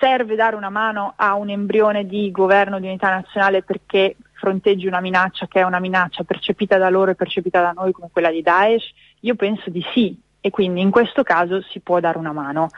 serve 0.00 0.34
dare 0.34 0.56
una 0.56 0.70
mano 0.70 1.14
a 1.16 1.34
un 1.34 1.50
embrione 1.50 2.06
di 2.06 2.30
governo 2.30 2.78
di 2.78 2.86
unità 2.86 3.10
nazionale 3.10 3.62
perché 3.62 4.16
fronteggi 4.32 4.86
una 4.86 5.00
minaccia 5.00 5.46
che 5.46 5.60
è 5.60 5.64
una 5.64 5.80
minaccia 5.80 6.24
percepita 6.24 6.78
da 6.78 6.88
loro 6.90 7.10
e 7.10 7.16
percepita 7.16 7.60
da 7.60 7.72
noi 7.72 7.92
come 7.92 8.08
quella 8.12 8.30
di 8.30 8.42
Daesh? 8.42 8.92
Io 9.20 9.34
penso 9.34 9.70
di 9.70 9.84
sì 9.92 10.20
e 10.40 10.50
quindi 10.50 10.80
in 10.80 10.90
questo 10.90 11.22
caso 11.22 11.62
si 11.62 11.80
può 11.80 12.00
dare 12.00 12.18
una 12.18 12.32
mano, 12.32 12.68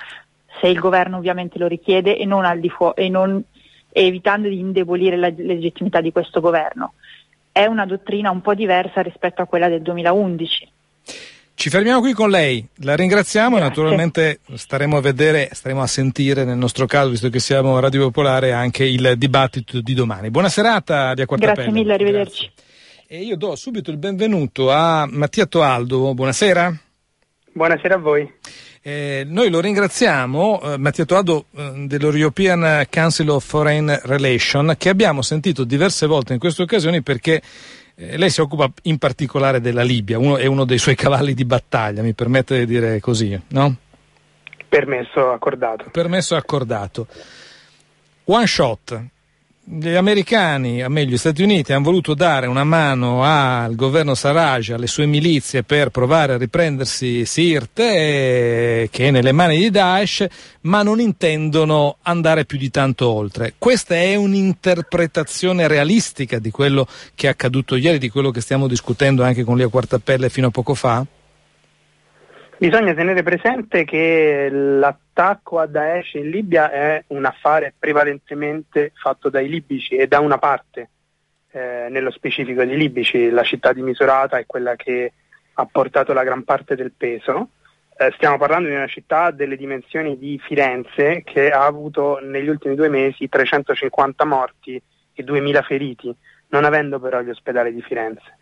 se 0.61 0.67
il 0.67 0.79
governo 0.79 1.19
ovviamente 1.19 1.59
lo 1.59 1.67
richiede 1.67 2.17
e 2.17 2.25
non, 2.25 2.45
al 2.45 2.61
di 2.61 2.69
fu- 2.69 2.93
e 2.95 3.09
non 3.09 3.43
evitando 3.93 4.49
di 4.49 4.59
indebolire 4.59 5.17
la 5.17 5.33
legittimità 5.35 6.01
di 6.01 6.13
questo 6.13 6.41
governo 6.41 6.93
è 7.53 7.67
una 7.67 7.87
dottrina 7.87 8.31
un 8.31 8.41
po' 8.41 8.55
diversa 8.55 9.03
rispetto 9.03 9.43
a 9.43 9.47
quella 9.47 9.69
del 9.69 9.83
2011. 9.83 10.69
Ci 11.55 11.69
fermiamo 11.69 12.01
qui 12.01 12.15
con 12.15 12.31
lei, 12.31 12.67
la 12.77 12.97
ringraziamo 12.97 13.57
Grazie. 13.57 13.67
e 13.67 13.69
naturalmente 13.69 14.41
staremo 14.55 14.97
a 14.97 15.01
vedere, 15.03 15.51
staremo 15.53 15.83
a 15.83 15.87
sentire 15.87 16.45
nel 16.45 16.57
nostro 16.57 16.87
caso, 16.87 17.11
visto 17.11 17.29
che 17.29 17.39
siamo 17.39 17.79
Radio 17.79 18.05
Popolare, 18.05 18.53
anche 18.53 18.85
il 18.85 19.15
dibattito 19.19 19.83
di 19.83 19.93
domani. 19.93 20.31
Buona 20.31 20.49
serata 20.49 21.13
di 21.13 21.21
Acquartapelle. 21.21 21.65
Grazie 21.65 21.73
mille, 21.73 21.93
arrivederci. 21.93 22.51
Grazie. 22.55 22.69
E 23.07 23.23
io 23.25 23.37
do 23.37 23.55
subito 23.57 23.91
il 23.91 23.99
benvenuto 23.99 24.71
a 24.71 25.07
Mattia 25.11 25.45
Toaldo, 25.45 26.15
buonasera. 26.15 26.90
Buonasera 27.53 27.97
a 27.97 27.99
voi. 27.99 28.33
Eh, 28.81 29.25
noi 29.27 29.51
lo 29.51 29.61
ringraziamo, 29.61 30.61
eh, 30.63 30.79
Mattia 30.79 31.05
Toaldo 31.05 31.47
eh, 31.55 31.85
dell'European 31.87 32.87
Council 32.89 33.29
of 33.29 33.45
Foreign 33.45 33.91
Relations, 34.05 34.75
che 34.79 34.89
abbiamo 34.89 35.21
sentito 35.21 35.65
diverse 35.65 36.07
volte 36.07 36.33
in 36.33 36.39
queste 36.39 36.63
occasioni 36.63 37.03
perché 37.03 37.43
eh, 37.97 38.17
lei 38.17 38.31
si 38.31 38.41
occupa 38.41 38.71
in 38.83 38.99
particolare 38.99 39.61
della 39.61 39.83
Libia, 39.83 40.19
uno, 40.19 40.37
è 40.37 40.47
uno 40.47 40.65
dei 40.65 40.79
suoi 40.79 40.95
cavalli 40.95 41.35
di 41.35 41.45
battaglia, 41.45 42.03
mi 42.03 42.15
permette 42.15 42.61
di 42.61 42.67
dire 42.67 43.01
così, 43.01 43.39
no? 43.49 43.77
Permesso 44.69 45.31
accordato. 45.33 45.91
Permesso 45.91 46.37
accordato. 46.37 47.09
One 48.25 48.47
shot, 48.47 48.99
gli 49.63 49.95
americani, 49.95 50.83
o 50.83 50.89
meglio 50.89 51.13
gli 51.13 51.19
Stati 51.19 51.43
Uniti, 51.43 51.73
hanno 51.73 51.85
voluto 51.85 52.15
dare 52.15 52.47
una 52.47 52.65
mano 52.65 53.23
al 53.23 53.75
governo 53.77 54.15
Sarraj, 54.15 54.71
alle 54.71 54.87
sue 54.87 55.07
milizie 55.07 55.63
per 55.63 55.91
provare 55.91 56.33
a 56.33 56.39
riprendersi 56.39 57.25
Sirte, 57.25 57.83
eh, 57.83 58.89
che 58.91 59.09
è 59.09 59.11
nelle 59.11 59.33
mani 59.33 59.59
di 59.59 59.71
Daesh, 59.71 60.27
ma 60.63 60.83
non 60.83 60.99
intendono 60.99 61.99
andare 62.03 62.45
più 62.47 62.59
di 62.59 62.71
tanto 62.71 63.11
oltre. 63.11 63.55
Questa 63.59 63.95
è 63.95 64.17
un'interpretazione 64.17 65.69
realistica 65.69 66.39
di 66.39 66.51
quello 66.51 66.87
che 67.15 67.27
è 67.29 67.31
accaduto 67.31 67.77
ieri, 67.77 67.99
di 67.99 68.09
quello 68.09 68.31
che 68.31 68.41
stiamo 68.41 68.67
discutendo 68.67 69.23
anche 69.23 69.45
con 69.45 69.57
Lia 69.57 69.69
Quartapelle 69.69 70.31
fino 70.31 70.49
a 70.49 70.51
poco 70.51 70.75
fa? 70.75 71.07
Bisogna 72.61 72.93
tenere 72.93 73.23
presente 73.23 73.85
che 73.85 74.51
l'attacco 74.51 75.61
a 75.61 75.67
Daesh 75.67 76.13
in 76.13 76.29
Libia 76.29 76.71
è 76.71 77.03
un 77.07 77.25
affare 77.25 77.73
prevalentemente 77.79 78.93
fatto 78.97 79.31
dai 79.31 79.49
libici 79.49 79.97
e 79.97 80.07
da 80.07 80.21
una 80.21 80.37
parte, 80.37 80.91
eh, 81.53 81.87
nello 81.89 82.11
specifico 82.11 82.63
dei 82.63 82.77
libici, 82.77 83.31
la 83.31 83.45
città 83.45 83.73
di 83.73 83.81
Misurata 83.81 84.37
è 84.37 84.45
quella 84.45 84.77
che 84.77 85.11
ha 85.55 85.65
portato 85.65 86.13
la 86.13 86.23
gran 86.23 86.45
parte 86.45 86.77
del 86.77 86.93
peso. 86.95 87.49
Eh, 87.97 88.13
stiamo 88.17 88.37
parlando 88.37 88.69
di 88.69 88.75
una 88.75 88.89
città 88.89 89.31
delle 89.31 89.57
dimensioni 89.57 90.19
di 90.19 90.39
Firenze 90.39 91.23
che 91.25 91.51
ha 91.51 91.65
avuto 91.65 92.19
negli 92.21 92.49
ultimi 92.49 92.75
due 92.75 92.91
mesi 92.91 93.27
350 93.27 94.27
morti 94.27 94.79
e 95.15 95.23
2000 95.23 95.63
feriti, 95.63 96.15
non 96.49 96.67
avendo 96.67 97.01
però 97.01 97.23
gli 97.23 97.31
ospedali 97.31 97.73
di 97.73 97.81
Firenze. 97.81 98.37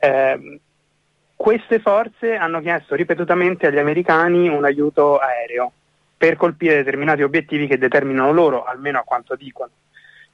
Eh, 0.00 0.58
queste 1.36 1.78
forze 1.78 2.36
hanno 2.36 2.60
chiesto 2.60 2.94
ripetutamente 2.94 3.66
agli 3.66 3.78
americani 3.78 4.48
un 4.48 4.64
aiuto 4.64 5.18
aereo 5.18 5.72
per 6.16 6.36
colpire 6.36 6.76
determinati 6.76 7.22
obiettivi 7.22 7.66
che 7.66 7.76
determinano 7.76 8.32
loro, 8.32 8.64
almeno 8.64 8.98
a 8.98 9.02
quanto 9.02 9.34
dicono. 9.34 9.70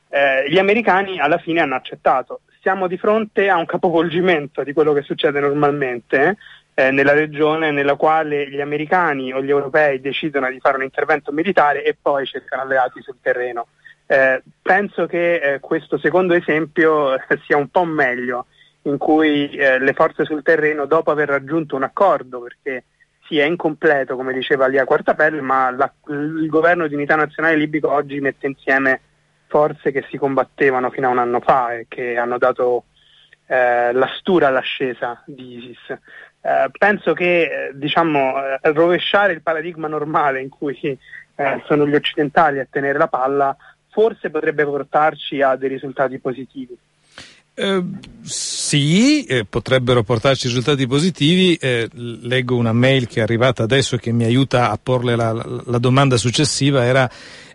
Eh, 0.08 0.48
gli 0.48 0.58
americani 0.58 1.18
alla 1.18 1.38
fine 1.38 1.60
hanno 1.60 1.74
accettato. 1.74 2.40
Siamo 2.60 2.86
di 2.86 2.98
fronte 2.98 3.48
a 3.48 3.56
un 3.56 3.66
capovolgimento 3.66 4.62
di 4.62 4.72
quello 4.72 4.92
che 4.92 5.02
succede 5.02 5.40
normalmente 5.40 6.36
eh, 6.74 6.90
nella 6.90 7.12
regione 7.12 7.70
nella 7.70 7.94
quale 7.94 8.48
gli 8.48 8.60
americani 8.60 9.32
o 9.32 9.42
gli 9.42 9.50
europei 9.50 10.00
decidono 10.00 10.50
di 10.50 10.60
fare 10.60 10.76
un 10.76 10.82
intervento 10.82 11.32
militare 11.32 11.82
e 11.84 11.96
poi 12.00 12.26
cercano 12.26 12.62
alleati 12.62 13.00
sul 13.02 13.16
terreno. 13.20 13.68
Eh, 14.06 14.42
penso 14.60 15.06
che 15.06 15.34
eh, 15.36 15.60
questo 15.60 15.98
secondo 15.98 16.34
esempio 16.34 17.16
sia 17.46 17.56
un 17.56 17.68
po' 17.68 17.84
meglio 17.84 18.46
in 18.82 18.98
cui 18.98 19.50
eh, 19.50 19.78
le 19.78 19.92
forze 19.92 20.24
sul 20.24 20.42
terreno, 20.42 20.86
dopo 20.86 21.10
aver 21.10 21.28
raggiunto 21.28 21.76
un 21.76 21.82
accordo, 21.82 22.40
perché 22.40 22.84
sì, 23.26 23.38
è 23.38 23.44
incompleto, 23.44 24.16
come 24.16 24.32
diceva 24.32 24.66
Lia 24.66 24.84
Quartapelle, 24.84 25.40
ma 25.40 25.70
la, 25.70 25.92
il 26.08 26.48
governo 26.48 26.86
di 26.86 26.94
unità 26.94 27.14
nazionale 27.14 27.56
libico 27.56 27.90
oggi 27.90 28.20
mette 28.20 28.46
insieme 28.46 29.00
forze 29.46 29.90
che 29.90 30.04
si 30.08 30.16
combattevano 30.16 30.90
fino 30.90 31.08
a 31.08 31.10
un 31.10 31.18
anno 31.18 31.40
fa 31.40 31.74
e 31.74 31.86
che 31.88 32.16
hanno 32.16 32.38
dato 32.38 32.84
eh, 33.46 33.92
la 33.92 34.08
stura 34.18 34.48
all'ascesa 34.48 35.22
di 35.26 35.58
ISIS. 35.58 35.98
Eh, 36.42 36.70
penso 36.78 37.12
che 37.12 37.42
eh, 37.42 37.70
diciamo, 37.74 38.34
eh, 38.38 38.72
rovesciare 38.72 39.32
il 39.32 39.42
paradigma 39.42 39.88
normale 39.88 40.40
in 40.40 40.48
cui 40.48 40.78
eh, 41.34 41.62
sono 41.66 41.86
gli 41.86 41.94
occidentali 41.94 42.60
a 42.60 42.66
tenere 42.70 42.98
la 42.98 43.08
palla 43.08 43.56
forse 43.90 44.30
potrebbe 44.30 44.64
portarci 44.64 45.42
a 45.42 45.56
dei 45.56 45.68
risultati 45.68 46.18
positivi. 46.18 46.76
Eh, 47.54 47.82
sì, 48.22 49.24
eh, 49.24 49.44
potrebbero 49.44 50.02
portarci 50.02 50.46
risultati 50.46 50.86
positivi. 50.86 51.54
Eh, 51.56 51.88
leggo 51.92 52.56
una 52.56 52.72
mail 52.72 53.06
che 53.06 53.20
è 53.20 53.22
arrivata 53.22 53.62
adesso 53.62 53.96
che 53.96 54.12
mi 54.12 54.24
aiuta 54.24 54.70
a 54.70 54.78
porle 54.82 55.16
la, 55.16 55.32
la, 55.32 55.62
la 55.66 55.78
domanda 55.78 56.16
successiva. 56.16 56.84
Era 56.84 57.10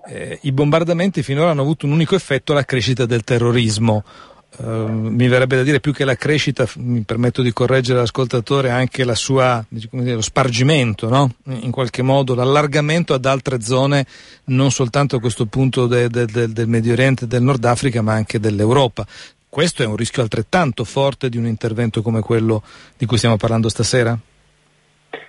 eh, 0.07 0.39
i 0.43 0.51
bombardamenti 0.51 1.23
finora 1.23 1.51
hanno 1.51 1.61
avuto 1.61 1.85
un 1.85 1.91
unico 1.91 2.15
effetto, 2.15 2.53
la 2.53 2.63
crescita 2.63 3.05
del 3.05 3.23
terrorismo. 3.23 4.03
Uh, 4.57 4.87
mi 4.87 5.27
verrebbe 5.27 5.57
da 5.57 5.63
dire 5.63 5.81
più 5.81 5.91
che 5.91 6.05
la 6.05 6.15
crescita, 6.15 6.65
mi 6.77 7.01
permetto 7.01 7.41
di 7.41 7.51
correggere 7.51 7.99
l'ascoltatore, 7.99 8.69
anche 8.69 9.03
la 9.03 9.15
sua, 9.15 9.65
dire, 9.67 10.13
lo 10.13 10.21
spargimento, 10.21 11.09
no? 11.09 11.29
in 11.47 11.71
qualche 11.71 12.01
modo, 12.01 12.35
l'allargamento 12.35 13.13
ad 13.13 13.25
altre 13.25 13.59
zone, 13.59 14.05
non 14.45 14.71
soltanto 14.71 15.17
a 15.17 15.19
questo 15.19 15.45
punto 15.45 15.87
de, 15.87 16.07
de, 16.07 16.25
de, 16.25 16.53
del 16.53 16.69
Medio 16.69 16.93
Oriente 16.93 17.25
e 17.25 17.27
del 17.27 17.41
Nord 17.41 17.65
Africa, 17.65 18.01
ma 18.01 18.13
anche 18.13 18.39
dell'Europa. 18.39 19.05
Questo 19.55 19.83
è 19.83 19.85
un 19.85 19.95
rischio 19.95 20.21
altrettanto 20.21 20.83
forte 20.83 21.29
di 21.29 21.37
un 21.37 21.45
intervento 21.45 22.01
come 22.01 22.19
quello 22.19 22.61
di 22.97 23.05
cui 23.05 23.15
stiamo 23.15 23.37
parlando 23.37 23.69
stasera? 23.69 24.13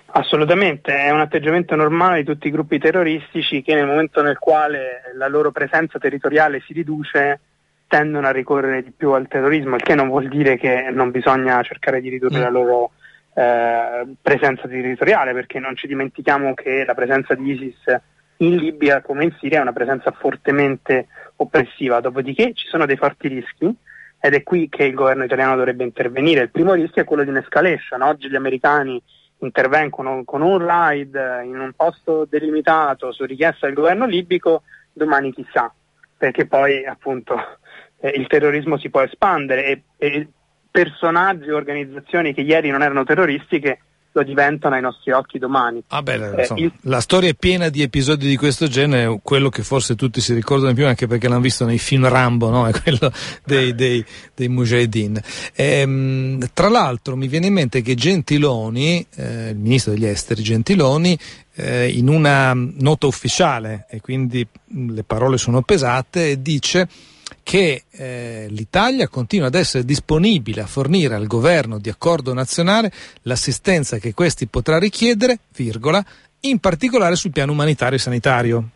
Assolutamente, 0.06 0.92
è 0.96 1.10
un 1.10 1.20
atteggiamento 1.20 1.76
normale 1.76 2.18
di 2.18 2.24
tutti 2.24 2.48
i 2.48 2.50
gruppi 2.50 2.80
terroristici 2.80 3.62
che 3.62 3.74
nel 3.74 3.86
momento 3.86 4.22
nel 4.22 4.36
quale 4.36 5.02
la 5.16 5.28
loro 5.28 5.52
presenza 5.52 6.00
territoriale 6.00 6.60
si 6.66 6.72
riduce 6.72 7.38
tendono 7.86 8.26
a 8.26 8.32
ricorrere 8.32 8.82
di 8.82 8.90
più 8.90 9.12
al 9.12 9.28
terrorismo, 9.28 9.76
il 9.76 9.82
che 9.82 9.94
non 9.94 10.08
vuol 10.08 10.26
dire 10.26 10.56
che 10.56 10.90
non 10.90 11.12
bisogna 11.12 11.62
cercare 11.62 12.00
di 12.00 12.08
ridurre 12.08 12.40
mm. 12.40 12.42
la 12.42 12.50
loro 12.50 12.90
eh, 13.32 14.06
presenza 14.20 14.66
territoriale, 14.66 15.34
perché 15.34 15.60
non 15.60 15.76
ci 15.76 15.86
dimentichiamo 15.86 16.52
che 16.54 16.82
la 16.84 16.94
presenza 16.94 17.36
di 17.36 17.52
ISIS 17.52 17.96
in 18.38 18.56
Libia 18.56 19.02
come 19.02 19.22
in 19.22 19.36
Siria 19.38 19.60
è 19.60 19.62
una 19.62 19.72
presenza 19.72 20.10
fortemente 20.10 21.06
oppressiva, 21.36 22.00
dopodiché 22.00 22.54
ci 22.54 22.66
sono 22.66 22.86
dei 22.86 22.96
forti 22.96 23.28
rischi 23.28 23.84
ed 24.26 24.34
è 24.34 24.42
qui 24.42 24.68
che 24.68 24.82
il 24.82 24.94
governo 24.94 25.22
italiano 25.22 25.54
dovrebbe 25.54 25.84
intervenire. 25.84 26.42
Il 26.42 26.50
primo 26.50 26.74
rischio 26.74 27.02
è 27.02 27.04
quello 27.04 27.22
di 27.22 27.30
un'escalation, 27.30 28.02
oggi 28.02 28.28
gli 28.28 28.34
americani 28.34 29.00
intervengono 29.38 30.24
con 30.24 30.42
un 30.42 30.58
raid 30.58 31.14
in 31.44 31.58
un 31.58 31.72
posto 31.76 32.26
delimitato 32.28 33.12
su 33.12 33.24
richiesta 33.24 33.66
del 33.66 33.76
governo 33.76 34.04
libico, 34.04 34.62
domani 34.92 35.32
chissà, 35.32 35.72
perché 36.16 36.46
poi 36.46 36.84
appunto 36.84 37.36
eh, 38.00 38.08
il 38.16 38.26
terrorismo 38.26 38.78
si 38.78 38.90
può 38.90 39.02
espandere 39.02 39.66
e, 39.66 39.82
e 39.98 40.28
personaggi 40.72 41.50
o 41.50 41.56
organizzazioni 41.56 42.34
che 42.34 42.40
ieri 42.40 42.70
non 42.70 42.82
erano 42.82 43.04
terroristiche 43.04 43.78
lo 44.16 44.22
diventano 44.22 44.74
ai 44.74 44.80
nostri 44.80 45.12
occhi 45.12 45.38
domani. 45.38 45.82
Ah 45.88 46.02
beh, 46.02 46.14
eh, 46.14 46.40
insomma, 46.40 46.60
il... 46.60 46.72
La 46.82 47.00
storia 47.00 47.28
è 47.28 47.34
piena 47.34 47.68
di 47.68 47.82
episodi 47.82 48.26
di 48.26 48.36
questo 48.36 48.66
genere, 48.66 49.20
quello 49.22 49.50
che 49.50 49.62
forse 49.62 49.94
tutti 49.94 50.22
si 50.22 50.32
ricordano 50.32 50.70
di 50.70 50.76
più 50.76 50.86
anche 50.86 51.06
perché 51.06 51.28
l'hanno 51.28 51.42
visto 51.42 51.66
nei 51.66 51.78
film 51.78 52.08
Rambo, 52.08 52.48
no? 52.48 52.66
è 52.66 52.72
quello 52.80 53.12
dei, 53.44 53.74
dei, 53.74 54.04
dei 54.34 54.48
Mujahideen. 54.48 55.20
Ehm, 55.54 56.48
tra 56.54 56.68
l'altro 56.68 57.14
mi 57.16 57.28
viene 57.28 57.46
in 57.46 57.52
mente 57.52 57.82
che 57.82 57.94
Gentiloni, 57.94 59.06
eh, 59.16 59.50
il 59.50 59.58
ministro 59.58 59.92
degli 59.92 60.06
esteri 60.06 60.42
Gentiloni, 60.42 61.18
eh, 61.54 61.88
in 61.88 62.08
una 62.08 62.54
nota 62.54 63.06
ufficiale, 63.06 63.86
e 63.90 64.00
quindi 64.00 64.46
le 64.88 65.04
parole 65.04 65.36
sono 65.36 65.60
pesate, 65.60 66.40
dice 66.40 66.88
che 67.46 67.84
eh, 67.92 68.46
l'Italia 68.48 69.06
continua 69.06 69.46
ad 69.46 69.54
essere 69.54 69.84
disponibile 69.84 70.62
a 70.62 70.66
fornire 70.66 71.14
al 71.14 71.28
governo 71.28 71.78
di 71.78 71.88
accordo 71.88 72.34
nazionale 72.34 72.90
l'assistenza 73.22 73.98
che 73.98 74.14
questi 74.14 74.48
potrà 74.48 74.80
richiedere, 74.80 75.38
virgola, 75.54 76.04
in 76.40 76.58
particolare 76.58 77.14
sul 77.14 77.30
piano 77.30 77.52
umanitario 77.52 77.98
e 77.98 78.00
sanitario. 78.00 78.68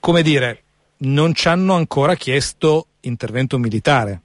Come 0.00 0.22
dire, 0.22 0.62
non 1.02 1.34
ci 1.34 1.46
hanno 1.46 1.74
ancora 1.74 2.16
chiesto 2.16 2.86
intervento 3.02 3.58
militare. 3.58 4.20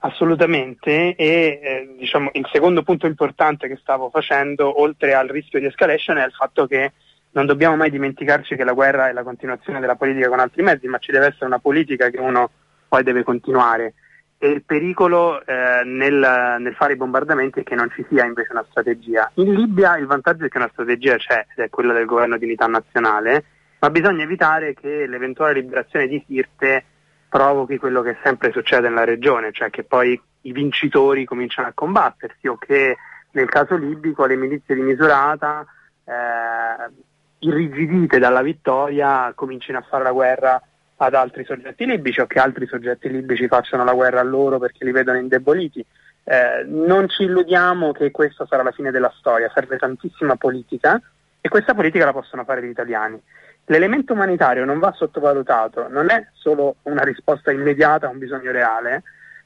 Assolutamente 0.00 1.14
e 1.14 1.60
eh, 1.62 1.94
diciamo, 2.00 2.30
il 2.32 2.48
secondo 2.50 2.82
punto 2.82 3.06
importante 3.06 3.68
che 3.68 3.78
stavo 3.80 4.10
facendo, 4.10 4.80
oltre 4.80 5.14
al 5.14 5.28
rischio 5.28 5.60
di 5.60 5.66
escalation, 5.66 6.16
è 6.16 6.24
il 6.24 6.32
fatto 6.32 6.66
che 6.66 6.94
non 7.36 7.44
dobbiamo 7.44 7.76
mai 7.76 7.90
dimenticarci 7.90 8.56
che 8.56 8.64
la 8.64 8.72
guerra 8.72 9.10
è 9.10 9.12
la 9.12 9.22
continuazione 9.22 9.78
della 9.78 9.94
politica 9.94 10.28
con 10.28 10.40
altri 10.40 10.62
mezzi, 10.62 10.86
ma 10.86 10.96
ci 10.96 11.12
deve 11.12 11.26
essere 11.26 11.44
una 11.44 11.58
politica 11.58 12.08
che 12.08 12.18
uno 12.18 12.50
poi 12.88 13.02
deve 13.02 13.24
continuare. 13.24 13.92
E 14.38 14.48
il 14.48 14.64
pericolo 14.64 15.44
eh, 15.44 15.82
nel, 15.84 16.56
nel, 16.58 16.74
fare 16.74 16.94
i 16.94 16.96
bombardamenti 16.96 17.60
è 17.60 17.62
che 17.62 17.74
non 17.74 17.90
ci 17.94 18.06
sia 18.08 18.24
invece 18.24 18.52
una 18.52 18.64
strategia. 18.70 19.30
In 19.34 19.52
Libia 19.52 19.98
il 19.98 20.06
vantaggio 20.06 20.46
è 20.46 20.48
che 20.48 20.56
una 20.56 20.70
strategia 20.72 21.16
c'è, 21.16 21.44
ed 21.54 21.64
è 21.64 21.68
quella 21.68 21.92
del 21.92 22.06
governo 22.06 22.38
di 22.38 22.46
unità 22.46 22.66
nazionale, 22.66 23.44
ma 23.80 23.90
bisogna 23.90 24.22
evitare 24.22 24.72
che 24.72 25.06
l'eventuale 25.06 25.60
liberazione 25.60 26.06
di 26.06 26.24
Sirte 26.26 26.84
provochi 27.28 27.76
quello 27.76 28.00
che 28.00 28.16
sempre 28.22 28.50
succede 28.50 28.88
nella 28.88 29.04
regione, 29.04 29.52
cioè 29.52 29.68
che 29.68 29.84
poi 29.84 30.18
i 30.42 30.52
vincitori 30.52 31.26
cominciano 31.26 31.68
a 31.68 31.72
combattersi 31.74 32.48
o 32.48 32.56
che 32.56 32.96
nel 33.32 33.48
caso 33.50 33.76
libico 33.76 34.24
le 34.24 34.36
milizie 34.36 34.74
di 34.74 34.80
misurata 34.80 35.66
eh, 36.04 37.04
irrigidite 37.40 38.18
dalla 38.18 38.42
vittoria 38.42 39.32
comincino 39.34 39.78
a 39.78 39.84
fare 39.88 40.04
la 40.04 40.12
guerra 40.12 40.60
ad 40.98 41.14
altri 41.14 41.44
soggetti 41.44 41.84
libici 41.84 42.20
o 42.20 42.26
che 42.26 42.38
altri 42.38 42.66
soggetti 42.66 43.10
libici 43.10 43.48
facciano 43.48 43.84
la 43.84 43.92
guerra 43.92 44.20
a 44.20 44.24
loro 44.24 44.58
perché 44.58 44.84
li 44.84 44.92
vedono 44.92 45.18
indeboliti. 45.18 45.84
Eh, 46.24 46.64
non 46.66 47.08
ci 47.08 47.24
illudiamo 47.24 47.92
che 47.92 48.10
questa 48.10 48.46
sarà 48.48 48.62
la 48.62 48.72
fine 48.72 48.90
della 48.90 49.12
storia, 49.16 49.50
serve 49.54 49.76
tantissima 49.76 50.36
politica 50.36 51.00
e 51.40 51.48
questa 51.48 51.74
politica 51.74 52.06
la 52.06 52.12
possono 52.12 52.44
fare 52.44 52.62
gli 52.62 52.70
italiani. 52.70 53.20
L'elemento 53.66 54.12
umanitario 54.12 54.64
non 54.64 54.78
va 54.78 54.92
sottovalutato, 54.92 55.88
non 55.88 56.10
è 56.10 56.28
solo 56.32 56.76
una 56.82 57.02
risposta 57.02 57.50
immediata 57.50 58.06
a 58.06 58.10
un 58.10 58.18
bisogno 58.18 58.52
reale, 58.52 59.02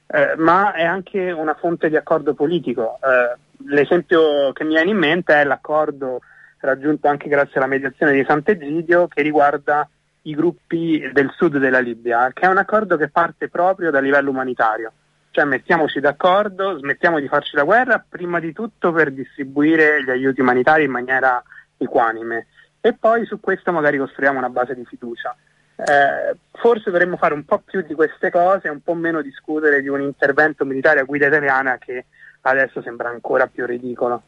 eh, 0.06 0.34
ma 0.36 0.72
è 0.72 0.84
anche 0.84 1.30
una 1.30 1.54
fonte 1.54 1.88
di 1.88 1.96
accordo 1.96 2.34
politico. 2.34 2.98
Eh, 3.02 3.38
l'esempio 3.66 4.52
che 4.52 4.64
mi 4.64 4.74
viene 4.74 4.90
in 4.90 4.98
mente 4.98 5.34
è 5.34 5.44
l'accordo 5.44 6.20
raggiunto 6.60 7.08
anche 7.08 7.28
grazie 7.28 7.54
alla 7.56 7.66
mediazione 7.66 8.12
di 8.12 8.24
Sant'Egidio 8.26 9.08
che 9.08 9.22
riguarda 9.22 9.88
i 10.22 10.34
gruppi 10.34 11.10
del 11.12 11.32
sud 11.34 11.58
della 11.58 11.80
Libia, 11.80 12.30
che 12.32 12.42
è 12.42 12.48
un 12.48 12.58
accordo 12.58 12.96
che 12.96 13.08
parte 13.08 13.48
proprio 13.48 13.90
dal 13.90 14.02
livello 14.02 14.30
umanitario. 14.30 14.92
Cioè 15.30 15.44
mettiamoci 15.44 16.00
d'accordo, 16.00 16.76
smettiamo 16.78 17.20
di 17.20 17.28
farci 17.28 17.54
la 17.56 17.62
guerra 17.62 18.04
prima 18.06 18.40
di 18.40 18.52
tutto 18.52 18.92
per 18.92 19.12
distribuire 19.12 20.02
gli 20.02 20.10
aiuti 20.10 20.40
umanitari 20.40 20.84
in 20.84 20.90
maniera 20.90 21.42
equanime 21.76 22.48
e 22.80 22.94
poi 22.94 23.24
su 23.26 23.40
questo 23.40 23.72
magari 23.72 23.98
costruiamo 23.98 24.38
una 24.38 24.48
base 24.48 24.74
di 24.74 24.84
fiducia. 24.84 25.34
Eh, 25.76 26.36
forse 26.52 26.90
dovremmo 26.90 27.16
fare 27.16 27.32
un 27.32 27.44
po' 27.44 27.62
più 27.64 27.82
di 27.82 27.94
queste 27.94 28.30
cose 28.30 28.66
e 28.66 28.70
un 28.70 28.82
po' 28.82 28.94
meno 28.94 29.22
discutere 29.22 29.80
di 29.80 29.88
un 29.88 30.02
intervento 30.02 30.64
militare 30.64 31.00
a 31.00 31.04
guida 31.04 31.28
italiana 31.28 31.78
che 31.78 32.06
adesso 32.42 32.82
sembra 32.82 33.08
ancora 33.08 33.46
più 33.46 33.64
ridicolo. 33.66 34.22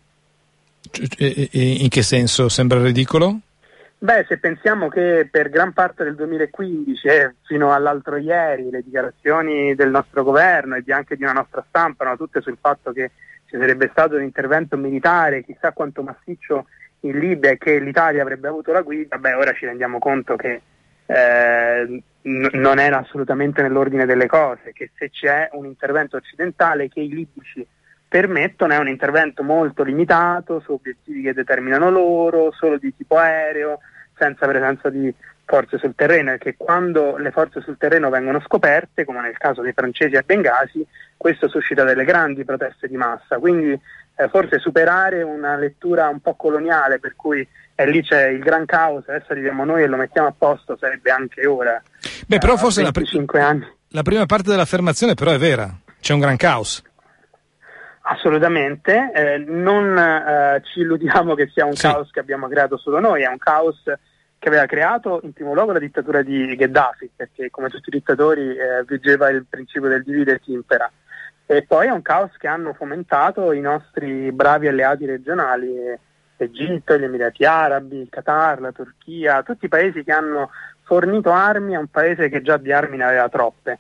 In 0.91 1.89
che 1.89 2.03
senso? 2.03 2.49
Sembra 2.49 2.83
ridicolo? 2.83 3.41
Beh, 4.03 4.25
se 4.29 4.39
pensiamo 4.39 4.89
che 4.89 5.29
per 5.31 5.49
gran 5.49 5.73
parte 5.73 6.03
del 6.03 6.17
2015 6.17 7.07
e 7.07 7.15
eh, 7.15 7.35
fino 7.45 7.73
all'altro 7.73 8.17
ieri 8.17 8.69
le 8.69 8.83
dichiarazioni 8.83 9.77
del 9.77 9.91
nostro 9.91 10.25
governo 10.25 10.75
e 10.75 10.83
anche 10.93 11.15
di 11.15 11.23
una 11.23 11.35
nostra 11.35 11.65
stampa 11.69 12.03
erano 12.03 12.19
tutte 12.19 12.41
sul 12.41 12.59
fatto 12.61 12.91
che 12.91 13.13
ci 13.47 13.57
sarebbe 13.57 13.89
stato 13.93 14.17
un 14.17 14.23
intervento 14.23 14.77
militare, 14.77 15.45
chissà 15.45 15.71
quanto 15.71 16.03
massiccio 16.03 16.67
in 17.03 17.17
Libia 17.17 17.51
e 17.51 17.59
che 17.59 17.79
l'Italia 17.79 18.23
avrebbe 18.23 18.49
avuto 18.49 18.73
la 18.73 18.81
guida, 18.81 19.19
beh 19.19 19.35
ora 19.35 19.53
ci 19.53 19.67
rendiamo 19.67 20.01
conto 20.01 20.35
che 20.35 20.63
eh, 21.07 22.03
n- 22.23 22.49
non 22.55 22.79
era 22.81 22.99
assolutamente 22.99 23.63
nell'ordine 23.63 24.05
delle 24.05 24.27
cose, 24.27 24.73
che 24.73 24.91
se 24.97 25.11
c'è 25.11 25.49
un 25.53 25.67
intervento 25.67 26.17
occidentale 26.17 26.89
che 26.89 27.01
i 27.01 27.09
libici 27.09 27.65
permettono 28.13 28.75
è 28.75 28.77
un 28.77 28.89
intervento 28.89 29.43
molto 29.43 29.83
limitato 29.83 30.61
su 30.61 30.73
obiettivi 30.73 31.23
che 31.23 31.33
determinano 31.33 31.89
loro, 31.89 32.53
solo 32.53 32.77
di 32.77 32.95
tipo 32.95 33.17
aereo, 33.17 33.79
senza 34.19 34.47
presenza 34.47 34.91
di 34.91 35.11
forze 35.47 35.79
sul 35.79 35.95
terreno 35.95 36.35
e 36.35 36.37
che 36.37 36.55
quando 36.59 37.17
le 37.17 37.31
forze 37.31 37.63
sul 37.63 37.79
terreno 37.79 38.11
vengono 38.11 38.39
scoperte, 38.43 39.07
come 39.07 39.23
nel 39.23 39.39
caso 39.39 39.63
dei 39.63 39.73
francesi 39.73 40.17
a 40.17 40.23
Bengasi, 40.27 40.87
questo 41.17 41.49
suscita 41.49 41.85
delle 41.85 42.05
grandi 42.05 42.45
proteste 42.45 42.87
di 42.87 42.99
massa. 42.99 43.39
Quindi 43.39 43.71
eh, 43.71 44.29
forse 44.29 44.59
superare 44.59 45.23
una 45.23 45.57
lettura 45.57 46.09
un 46.09 46.21
po' 46.21 46.35
coloniale 46.35 46.99
per 46.99 47.15
cui 47.17 47.49
eh, 47.75 47.87
lì 47.87 48.03
c'è 48.03 48.27
il 48.27 48.41
gran 48.41 48.67
caos, 48.67 49.09
adesso 49.09 49.33
arriviamo 49.33 49.65
noi 49.65 49.85
e 49.85 49.87
lo 49.87 49.97
mettiamo 49.97 50.29
a 50.29 50.35
posto, 50.37 50.77
sarebbe 50.79 51.11
anche 51.11 51.47
ora. 51.47 51.83
Beh, 52.27 52.37
però 52.37 52.57
eh, 52.57 52.59
forse 52.59 52.83
la, 52.83 52.91
pr- 52.91 53.37
anni. 53.37 53.67
la 53.89 54.03
prima 54.03 54.27
parte 54.27 54.51
dell'affermazione 54.51 55.15
però 55.15 55.31
è 55.31 55.39
vera, 55.39 55.75
c'è 55.99 56.13
un 56.13 56.21
gran 56.21 56.37
caos. 56.37 56.83
Assolutamente, 58.05 59.13
eh, 59.15 59.39
non 59.39 59.97
eh, 59.97 60.61
ci 60.65 60.81
illudiamo 60.81 61.35
che 61.35 61.49
sia 61.53 61.65
un 61.65 61.77
sì. 61.77 61.87
caos 61.87 62.11
che 62.11 62.19
abbiamo 62.21 62.49
creato 62.49 62.77
solo 62.77 62.99
noi, 62.99 63.23
è 63.23 63.29
un 63.29 63.39
caos 63.39 63.81
che 64.39 64.49
aveva 64.49 64.67
creato 64.67 65.21
in 65.23 65.33
primo 65.33 65.55
luogo 65.55 65.71
la 65.71 65.79
dittatura 65.79 66.21
di 66.23 66.57
Gheddafi, 66.57 67.13
perché 67.15 67.49
come 67.51 67.69
tutti 67.69 67.91
i 67.91 67.99
dittatori 67.99 68.57
eh, 68.57 68.83
vigeva 68.85 69.31
il 69.31 69.47
principio 69.49 69.89
del 69.89 70.03
divide 70.03 70.33
e 70.33 70.41
impera. 70.47 70.91
E 71.47 71.65
poi 71.65 71.87
è 71.87 71.91
un 71.91 72.03
caos 72.03 72.37
che 72.39 72.49
hanno 72.49 72.73
fomentato 72.73 73.53
i 73.53 73.61
nostri 73.61 74.33
bravi 74.33 74.67
alleati 74.67 75.07
regionali, 75.07 75.73
l'Egitto, 76.37 76.99
gli 76.99 77.05
Emirati 77.05 77.45
Arabi, 77.45 78.01
il 78.01 78.09
Qatar, 78.11 78.61
la 78.61 78.73
Turchia, 78.73 79.45
tutti 79.45 79.67
i 79.67 79.69
paesi 79.69 80.03
che 80.03 80.11
hanno 80.11 80.51
fornito 80.83 81.31
armi 81.31 81.77
a 81.77 81.79
un 81.79 81.87
paese 81.87 82.29
che 82.29 82.43
già 82.43 82.57
di 82.57 82.73
armi 82.73 82.97
ne 82.97 83.05
aveva 83.05 83.29
troppe. 83.29 83.79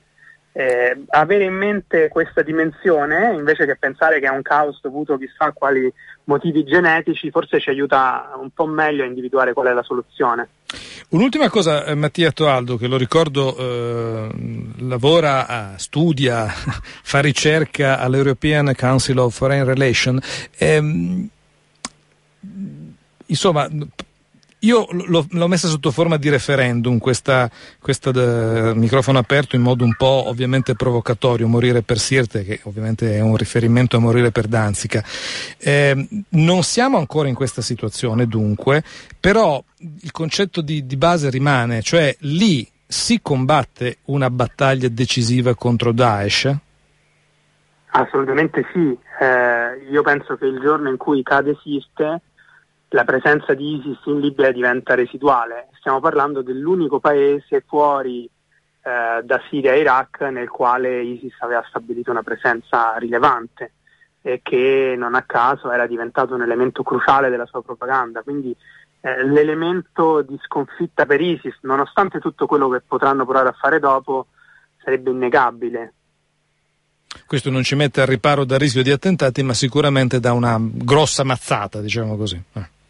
Eh, 0.54 1.04
avere 1.08 1.44
in 1.44 1.54
mente 1.54 2.08
questa 2.08 2.42
dimensione 2.42 3.32
invece 3.34 3.64
che 3.64 3.76
pensare 3.76 4.20
che 4.20 4.26
è 4.26 4.30
un 4.30 4.42
caos 4.42 4.80
dovuto 4.82 5.16
chissà 5.16 5.46
a 5.46 5.52
quali 5.52 5.90
motivi 6.24 6.62
genetici 6.62 7.30
forse 7.30 7.58
ci 7.58 7.70
aiuta 7.70 8.32
un 8.38 8.50
po' 8.50 8.66
meglio 8.66 9.02
a 9.02 9.06
individuare 9.06 9.54
qual 9.54 9.68
è 9.68 9.72
la 9.72 9.82
soluzione. 9.82 10.48
Un'ultima 11.08 11.48
cosa, 11.48 11.84
eh, 11.84 11.94
Mattia 11.94 12.32
Toaldo, 12.32 12.76
che 12.76 12.86
lo 12.86 12.96
ricordo 12.96 13.56
eh, 13.56 14.28
lavora, 14.78 15.74
studia, 15.76 16.46
fa 17.02 17.20
ricerca 17.20 17.98
all'European 17.98 18.74
Council 18.76 19.18
of 19.18 19.34
Foreign 19.34 19.64
Relations. 19.64 20.50
Ehm, 20.58 21.28
insomma, 23.26 23.68
io 24.64 24.86
l'ho, 24.90 25.26
l'ho, 25.28 25.48
messa 25.48 25.68
sotto 25.68 25.90
forma 25.90 26.16
di 26.16 26.28
referendum, 26.28 26.98
questa, 26.98 27.50
questa 27.80 28.10
de, 28.10 28.72
microfono 28.74 29.18
aperto 29.18 29.56
in 29.56 29.62
modo 29.62 29.84
un 29.84 29.94
po' 29.96 30.28
ovviamente 30.28 30.74
provocatorio, 30.74 31.48
morire 31.48 31.82
per 31.82 31.98
Sirte, 31.98 32.44
che 32.44 32.60
ovviamente 32.64 33.16
è 33.16 33.20
un 33.20 33.36
riferimento 33.36 33.96
a 33.96 34.00
morire 34.00 34.30
per 34.30 34.46
Danzica. 34.46 35.02
Eh, 35.58 36.26
non 36.30 36.62
siamo 36.62 36.98
ancora 36.98 37.28
in 37.28 37.34
questa 37.34 37.62
situazione 37.62 38.26
dunque, 38.26 38.84
però 39.18 39.62
il 39.78 40.10
concetto 40.12 40.60
di, 40.60 40.86
di 40.86 40.96
base 40.96 41.28
rimane, 41.30 41.82
cioè 41.82 42.14
lì 42.20 42.68
si 42.86 43.20
combatte 43.20 43.98
una 44.04 44.30
battaglia 44.30 44.88
decisiva 44.88 45.54
contro 45.54 45.92
Daesh? 45.92 46.54
Assolutamente 47.94 48.64
sì, 48.72 48.96
eh, 49.20 49.90
io 49.90 50.02
penso 50.02 50.36
che 50.36 50.46
il 50.46 50.60
giorno 50.60 50.88
in 50.88 50.96
cui 50.96 51.22
cade 51.22 51.58
Sirte 51.62 52.20
la 52.92 53.04
presenza 53.04 53.54
di 53.54 53.76
ISIS 53.76 53.98
in 54.04 54.20
Libia 54.20 54.52
diventa 54.52 54.94
residuale. 54.94 55.68
Stiamo 55.78 56.00
parlando 56.00 56.42
dell'unico 56.42 57.00
paese 57.00 57.64
fuori 57.66 58.24
eh, 58.24 59.20
da 59.22 59.40
Siria 59.48 59.72
e 59.72 59.80
Iraq 59.80 60.20
nel 60.22 60.48
quale 60.48 61.02
ISIS 61.02 61.34
aveva 61.40 61.64
stabilito 61.68 62.10
una 62.10 62.22
presenza 62.22 62.96
rilevante 62.96 63.72
e 64.20 64.40
che 64.42 64.94
non 64.96 65.14
a 65.14 65.22
caso 65.22 65.72
era 65.72 65.86
diventato 65.86 66.34
un 66.34 66.42
elemento 66.42 66.82
cruciale 66.82 67.30
della 67.30 67.46
sua 67.46 67.62
propaganda. 67.62 68.22
Quindi 68.22 68.54
eh, 69.00 69.24
l'elemento 69.24 70.20
di 70.20 70.38
sconfitta 70.44 71.06
per 71.06 71.20
ISIS, 71.20 71.56
nonostante 71.62 72.20
tutto 72.20 72.46
quello 72.46 72.68
che 72.68 72.82
potranno 72.86 73.24
provare 73.24 73.48
a 73.48 73.56
fare 73.58 73.78
dopo, 73.78 74.26
sarebbe 74.84 75.10
innegabile. 75.10 75.94
Questo 77.26 77.50
non 77.50 77.62
ci 77.62 77.74
mette 77.74 78.02
al 78.02 78.06
riparo 78.06 78.44
dal 78.44 78.58
rischio 78.58 78.82
di 78.82 78.90
attentati, 78.90 79.42
ma 79.42 79.54
sicuramente 79.54 80.20
da 80.20 80.32
una 80.32 80.58
grossa 80.60 81.24
mazzata, 81.24 81.80
diciamo 81.80 82.16
così. 82.16 82.40
Eh. 82.52 82.80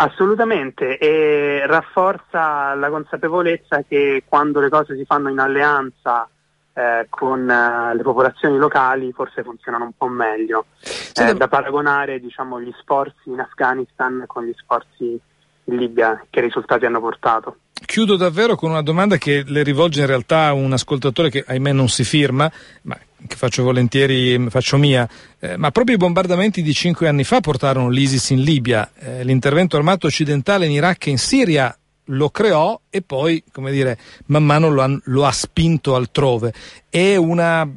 Assolutamente, 0.00 0.96
e 0.96 1.66
rafforza 1.66 2.72
la 2.74 2.88
consapevolezza 2.88 3.82
che 3.82 4.22
quando 4.28 4.60
le 4.60 4.68
cose 4.68 4.96
si 4.96 5.04
fanno 5.04 5.28
in 5.28 5.40
alleanza 5.40 6.28
eh, 6.72 7.06
con 7.08 7.50
eh, 7.50 7.94
le 7.96 8.02
popolazioni 8.04 8.56
locali 8.58 9.10
forse 9.10 9.42
funzionano 9.42 9.86
un 9.86 9.92
po' 9.96 10.06
meglio. 10.06 10.66
Eh, 11.14 11.34
da 11.34 11.48
paragonare 11.48 12.20
diciamo, 12.20 12.60
gli 12.60 12.72
sforzi 12.78 13.30
in 13.30 13.40
Afghanistan 13.40 14.22
con 14.28 14.44
gli 14.44 14.54
sforzi 14.56 15.20
in 15.64 15.76
Libia, 15.76 16.24
che 16.30 16.40
risultati 16.42 16.86
hanno 16.86 17.00
portato. 17.00 17.56
Chiudo 17.84 18.16
davvero 18.16 18.54
con 18.54 18.70
una 18.70 18.82
domanda 18.82 19.16
che 19.16 19.42
le 19.46 19.62
rivolge 19.62 20.00
in 20.00 20.06
realtà 20.06 20.52
un 20.52 20.72
ascoltatore 20.72 21.30
che 21.30 21.44
ahimè 21.46 21.72
non 21.72 21.88
si 21.88 22.04
firma, 22.04 22.50
ma 22.82 22.98
che 23.26 23.36
faccio 23.36 23.62
volentieri, 23.62 24.48
faccio 24.50 24.76
mia, 24.76 25.08
eh, 25.38 25.56
ma 25.56 25.70
proprio 25.70 25.96
i 25.96 25.98
bombardamenti 25.98 26.62
di 26.62 26.72
cinque 26.72 27.08
anni 27.08 27.24
fa 27.24 27.40
portarono 27.40 27.88
l'ISIS 27.88 28.30
in 28.30 28.42
Libia, 28.42 28.90
eh, 28.98 29.24
l'intervento 29.24 29.76
armato 29.76 30.06
occidentale 30.06 30.66
in 30.66 30.72
Iraq 30.72 31.06
e 31.06 31.10
in 31.10 31.18
Siria 31.18 31.76
lo 32.10 32.30
creò 32.30 32.78
e 32.88 33.02
poi, 33.02 33.42
come 33.52 33.70
dire, 33.70 33.98
man 34.26 34.44
mano 34.44 34.70
lo 34.70 34.82
ha, 34.82 35.00
lo 35.04 35.26
ha 35.26 35.32
spinto 35.32 35.94
altrove. 35.94 36.52
È 36.88 37.16
una, 37.16 37.68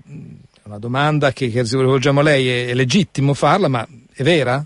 una 0.63 0.77
domanda 0.77 1.33
che, 1.33 1.49
che 1.49 1.63
rivolgiamo 1.63 2.19
a 2.19 2.23
lei, 2.23 2.47
è, 2.47 2.67
è 2.67 2.73
legittimo 2.73 3.33
farla, 3.33 3.67
ma 3.67 3.87
è 4.13 4.23
vera? 4.23 4.63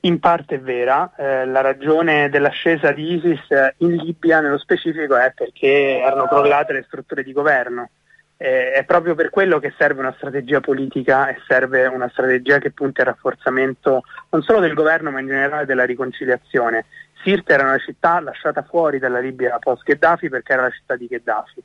In 0.00 0.20
parte 0.20 0.56
è 0.56 0.60
vera, 0.60 1.12
eh, 1.16 1.46
la 1.46 1.60
ragione 1.62 2.28
dell'ascesa 2.28 2.92
di 2.92 3.14
ISIS 3.14 3.46
in 3.78 3.96
Libia 3.96 4.40
nello 4.40 4.58
specifico 4.58 5.16
è 5.16 5.32
perché 5.34 5.98
erano 5.98 6.26
crollate 6.26 6.74
le 6.74 6.84
strutture 6.86 7.24
di 7.24 7.32
governo 7.32 7.88
eh, 8.36 8.72
è 8.72 8.84
proprio 8.84 9.14
per 9.14 9.30
quello 9.30 9.58
che 9.58 9.72
serve 9.78 10.00
una 10.00 10.14
strategia 10.16 10.60
politica 10.60 11.28
e 11.28 11.38
serve 11.46 11.86
una 11.86 12.08
strategia 12.10 12.58
che 12.58 12.70
punti 12.70 13.00
al 13.00 13.06
rafforzamento 13.06 14.02
non 14.30 14.42
solo 14.42 14.60
del 14.60 14.74
governo 14.74 15.10
ma 15.10 15.20
in 15.20 15.26
generale 15.26 15.64
della 15.64 15.84
riconciliazione. 15.84 16.84
Sirte 17.22 17.54
era 17.54 17.64
una 17.64 17.78
città 17.78 18.20
lasciata 18.20 18.62
fuori 18.62 18.98
dalla 18.98 19.20
Libia 19.20 19.58
post 19.58 19.84
Gheddafi 19.84 20.28
perché 20.28 20.52
era 20.52 20.62
la 20.62 20.70
città 20.70 20.96
di 20.96 21.06
Gheddafi 21.06 21.62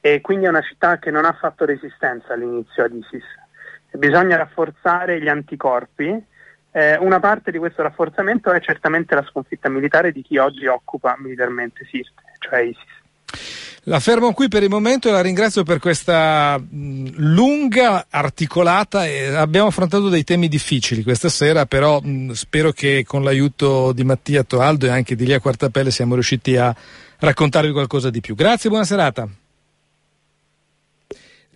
e 0.00 0.20
quindi 0.20 0.46
è 0.46 0.48
una 0.48 0.62
città 0.62 0.98
che 0.98 1.10
non 1.10 1.24
ha 1.24 1.32
fatto 1.32 1.64
resistenza 1.64 2.32
all'inizio 2.32 2.84
ad 2.84 2.94
ISIS. 2.94 3.24
Bisogna 3.90 4.36
rafforzare 4.36 5.20
gli 5.20 5.28
anticorpi. 5.28 6.24
Eh, 6.76 6.98
una 6.98 7.20
parte 7.20 7.50
di 7.50 7.56
questo 7.56 7.80
rafforzamento 7.80 8.52
è 8.52 8.60
certamente 8.60 9.14
la 9.14 9.24
sconfitta 9.26 9.70
militare 9.70 10.12
di 10.12 10.20
chi 10.20 10.36
oggi 10.36 10.66
occupa 10.66 11.16
militarmente 11.18 11.86
Sirte, 11.90 12.22
cioè 12.38 12.60
ISIS. 12.60 13.80
La 13.84 13.98
fermo 13.98 14.34
qui 14.34 14.48
per 14.48 14.62
il 14.62 14.68
momento 14.68 15.08
e 15.08 15.12
la 15.12 15.22
ringrazio 15.22 15.62
per 15.62 15.78
questa 15.78 16.60
lunga, 16.70 18.08
articolata 18.10 19.04
abbiamo 19.36 19.68
affrontato 19.68 20.10
dei 20.10 20.22
temi 20.22 20.48
difficili 20.48 21.02
questa 21.02 21.30
sera, 21.30 21.64
però 21.64 21.98
spero 22.32 22.72
che 22.72 23.04
con 23.06 23.22
l'aiuto 23.24 23.92
di 23.92 24.04
Mattia 24.04 24.42
Toaldo 24.42 24.84
e 24.84 24.90
anche 24.90 25.16
di 25.16 25.24
Lia 25.24 25.40
Quartapelle 25.40 25.90
siamo 25.90 26.12
riusciti 26.12 26.58
a 26.58 26.76
raccontarvi 27.20 27.72
qualcosa 27.72 28.10
di 28.10 28.20
più. 28.20 28.34
Grazie 28.34 28.68
buona 28.68 28.84
serata. 28.84 29.26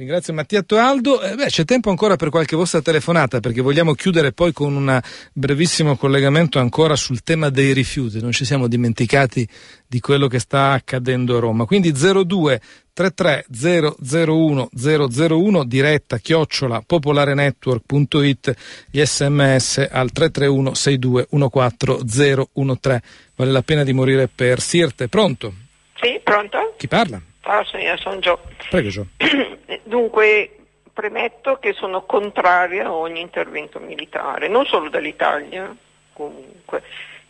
Ringrazio 0.00 0.32
Mattia 0.32 0.62
Toaldo. 0.62 1.20
Eh, 1.20 1.34
beh, 1.34 1.48
c'è 1.48 1.66
tempo 1.66 1.90
ancora 1.90 2.16
per 2.16 2.30
qualche 2.30 2.56
vostra 2.56 2.80
telefonata 2.80 3.38
perché 3.38 3.60
vogliamo 3.60 3.92
chiudere 3.92 4.32
poi 4.32 4.50
con 4.50 4.74
un 4.74 4.98
brevissimo 5.34 5.94
collegamento 5.94 6.58
ancora 6.58 6.96
sul 6.96 7.22
tema 7.22 7.50
dei 7.50 7.74
rifiuti. 7.74 8.18
Non 8.18 8.32
ci 8.32 8.46
siamo 8.46 8.66
dimenticati 8.66 9.46
di 9.86 10.00
quello 10.00 10.26
che 10.26 10.38
sta 10.38 10.70
accadendo 10.70 11.36
a 11.36 11.40
Roma. 11.40 11.66
Quindi 11.66 11.92
02 11.92 12.62
33 12.94 13.44
001 13.50 14.70
001 14.72 15.64
diretta 15.64 16.16
chiocciola 16.16 16.82
popolarenetwork.it 16.86 18.54
gli 18.90 19.04
sms 19.04 19.86
al 19.90 20.12
331 20.12 20.72
62 20.72 21.26
14 21.50 22.48
013. 22.80 23.00
Vale 23.36 23.50
la 23.50 23.62
pena 23.62 23.84
di 23.84 23.92
morire 23.92 24.30
per 24.34 24.62
Sirte. 24.62 25.08
Pronto? 25.08 25.52
Sì, 26.00 26.18
pronto? 26.24 26.74
Chi 26.78 26.88
parla? 26.88 27.20
Ciao 27.42 27.64
signora, 27.64 27.96
sono 27.96 28.18
Gio. 28.18 28.40
Prego 28.68 28.88
Gio. 28.88 29.06
Dunque, 29.84 30.56
premetto 30.92 31.58
che 31.58 31.72
sono 31.72 32.02
contraria 32.02 32.86
a 32.86 32.92
ogni 32.92 33.20
intervento 33.20 33.78
militare, 33.78 34.48
non 34.48 34.66
solo 34.66 34.88
dall'Italia, 34.88 35.74
comunque. 36.12 36.82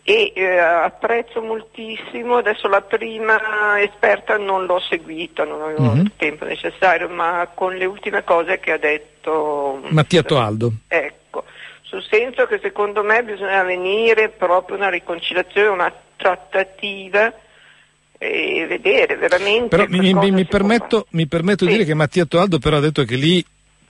E 0.03 0.33
eh, 0.35 0.59
apprezzo 0.59 1.41
moltissimo, 1.43 2.39
adesso 2.39 2.67
la 2.69 2.81
prima 2.81 3.81
esperta 3.81 4.39
non 4.39 4.65
l'ho 4.65 4.81
seguita, 4.81 5.45
non 5.45 5.63
avevo 5.63 5.83
mm-hmm. 5.83 6.01
il 6.01 6.13
tempo 6.17 6.45
necessario, 6.47 7.09
ma 7.09 7.49
con 7.55 7.77
le 7.77 7.85
ultime 7.85 8.25
cose 8.25 8.59
che 8.59 8.73
ha 8.73 8.79
detto 8.79 9.81
Mattia 9.91 10.23
Toaldo. 10.23 10.73
Ecco, 10.89 11.45
sul 11.83 12.03
senso 12.03 12.47
che 12.47 12.59
secondo 12.61 13.05
me 13.05 13.23
bisogna 13.23 13.63
venire 13.63 14.31
proprio 14.31 14.77
una 14.77 14.89
riconciliazione, 14.89 15.69
una 15.69 15.93
trattativa 16.17 17.33
e 18.23 18.67
vedere 18.69 19.17
veramente. 19.17 19.69
Però 19.69 19.87
mi, 19.89 20.13
mi, 20.13 20.31
mi, 20.31 20.45
permetto, 20.45 21.07
mi, 21.11 21.27
permetto, 21.27 21.65
di 21.65 21.73
dire 21.73 21.85
che 21.87 21.95
Mattia 21.95 22.27
Toaldo 22.27 22.59
però 22.59 22.77
ha 22.77 22.81
detto 22.81 23.03
che 23.05 23.17
lì 23.17 23.43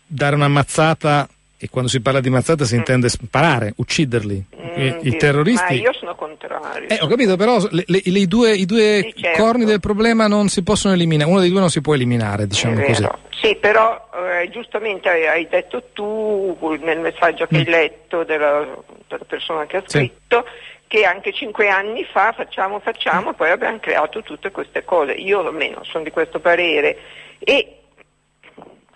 dare 0.07 0.37
una 0.37 0.47
mazzata 0.47 1.29
e 1.59 1.69
quando 1.69 1.91
si 1.91 2.01
parla 2.01 2.21
di 2.21 2.31
mazzata 2.31 2.65
si 2.65 2.77
mm. 2.77 2.79
intende 2.79 3.09
sparare, 3.09 3.73
ucciderli. 3.77 4.45
Mm, 4.57 4.99
I, 5.03 5.17
terroristi. 5.17 5.75
Ma 5.75 5.81
io 5.81 5.93
sono 5.93 6.15
contrario. 6.15 6.89
Eh, 6.89 6.99
ho 7.01 7.09
capito, 7.09 7.37
però 7.37 7.59
le, 7.71 7.83
le, 7.89 8.03
le, 8.05 8.19
i 8.21 8.29
due, 8.29 8.53
i 8.53 8.67
due 8.67 9.11
sì, 9.13 9.21
certo. 9.21 9.43
corni 9.43 9.65
del 9.65 9.81
problema 9.81 10.29
non 10.29 10.47
si 10.49 10.63
possono 10.63 10.95
eliminare, 10.95 11.29
uno 11.29 11.41
dei 11.41 11.51
due 11.51 11.59
non 11.59 11.69
si 11.69 11.81
può 11.81 11.95
eliminare, 11.95 12.47
diciamo 12.47 12.81
così. 12.81 13.05
Sì, 13.43 13.57
però 13.57 14.09
eh, 14.15 14.49
giustamente 14.51 15.09
hai, 15.09 15.27
hai, 15.27 15.49
detto 15.51 15.83
tu 15.93 16.57
nel 16.83 17.01
messaggio 17.01 17.47
che 17.49 17.57
mm. 17.57 17.59
hai 17.59 17.65
letto 17.65 18.23
della, 18.23 18.65
della, 19.09 19.25
persona 19.27 19.67
che 19.67 19.79
ha 19.79 19.83
scritto 19.85 20.45
sì 20.47 20.79
che 20.91 21.05
anche 21.05 21.33
cinque 21.33 21.69
anni 21.69 22.03
fa 22.03 22.33
facciamo, 22.33 22.81
facciamo, 22.81 23.33
poi 23.33 23.53
abbiamo 23.53 23.79
creato 23.79 24.23
tutte 24.23 24.51
queste 24.51 24.83
cose. 24.83 25.13
Io 25.13 25.39
almeno 25.39 25.85
sono 25.85 26.03
di 26.03 26.11
questo 26.11 26.41
parere 26.41 26.99
e 27.39 27.83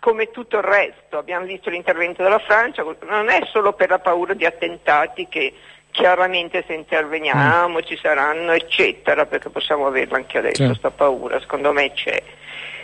come 0.00 0.32
tutto 0.32 0.56
il 0.56 0.64
resto 0.64 1.18
abbiamo 1.18 1.46
visto 1.46 1.70
l'intervento 1.70 2.20
della 2.24 2.40
Francia, 2.40 2.84
non 3.02 3.28
è 3.28 3.46
solo 3.46 3.74
per 3.74 3.90
la 3.90 4.00
paura 4.00 4.34
di 4.34 4.44
attentati 4.44 5.28
che 5.28 5.54
chiaramente 5.92 6.64
se 6.66 6.74
interveniamo 6.74 7.80
ci 7.82 7.96
saranno 7.96 8.50
eccetera, 8.50 9.26
perché 9.26 9.50
possiamo 9.50 9.86
averla 9.86 10.16
anche 10.16 10.38
adesso 10.38 10.64
questa 10.64 10.90
paura, 10.90 11.38
secondo 11.38 11.72
me 11.72 11.92
c'è. 11.92 12.20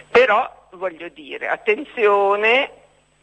Però 0.08 0.68
voglio 0.74 1.08
dire, 1.08 1.48
attenzione 1.48 2.70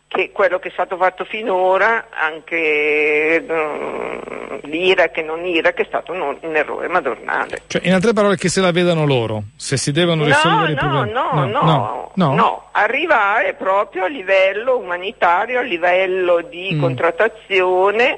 che 0.07 0.31
quello 0.31 0.57
che 0.57 0.69
è 0.69 0.71
stato 0.71 0.95
fatto 0.95 1.25
finora, 1.25 2.07
anche 2.11 3.43
um, 3.45 4.59
l'Iraq 4.63 5.17
e 5.17 5.21
non 5.21 5.45
Iraq, 5.45 5.81
è 5.81 5.85
stato 5.85 6.13
un, 6.13 6.37
un, 6.39 6.55
errore 6.55 6.87
madornale. 6.87 7.63
Cioè, 7.67 7.85
in 7.85 7.93
altre 7.93 8.13
parole, 8.13 8.37
che 8.37 8.47
se 8.47 8.61
la 8.61 8.71
vedano 8.71 9.05
loro, 9.05 9.43
se 9.57 9.75
si 9.75 9.91
devono 9.91 10.23
risolvere 10.23 10.67
no, 10.67 10.71
i 10.71 10.75
problemi. 10.75 11.11
No, 11.11 11.31
no, 11.33 11.45
no, 11.45 12.11
no, 12.15 12.33
no, 12.33 12.69
arrivare 12.71 13.53
proprio 13.53 14.05
a 14.05 14.07
livello 14.07 14.77
umanitario, 14.77 15.59
a 15.59 15.63
livello 15.63 16.41
di 16.41 16.73
mm. 16.73 16.79
contrattazione, 16.79 18.17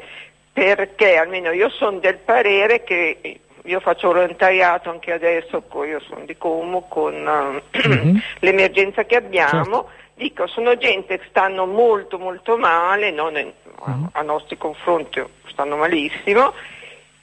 perché 0.53 1.17
almeno 1.17 1.51
io 1.51 1.69
sono 1.69 1.97
del 1.97 2.17
parere 2.17 2.83
che 2.83 3.39
io 3.63 3.79
faccio 3.79 4.09
volontariato 4.09 4.91
anche 4.91 5.11
adesso, 5.11 5.63
io 5.85 5.99
sono 6.01 6.23
di 6.25 6.37
Como 6.37 6.87
con 6.87 7.13
uh, 7.15 7.87
mm-hmm. 7.87 8.17
l'emergenza 8.39 9.05
che 9.05 9.15
abbiamo. 9.15 9.63
Certo 9.63 9.89
Dico, 10.19 10.47
sono 10.47 10.75
gente 10.75 11.17
che 11.17 11.25
stanno 11.29 11.65
molto 11.65 12.19
molto 12.19 12.57
male, 12.57 13.09
non 13.09 13.37
in, 13.37 13.53
a, 13.83 13.89
mhm. 13.89 14.09
a, 14.11 14.21
nostri 14.21 14.57
confronti 14.57 15.23
stanno 15.47 15.77
malissimo 15.77 16.53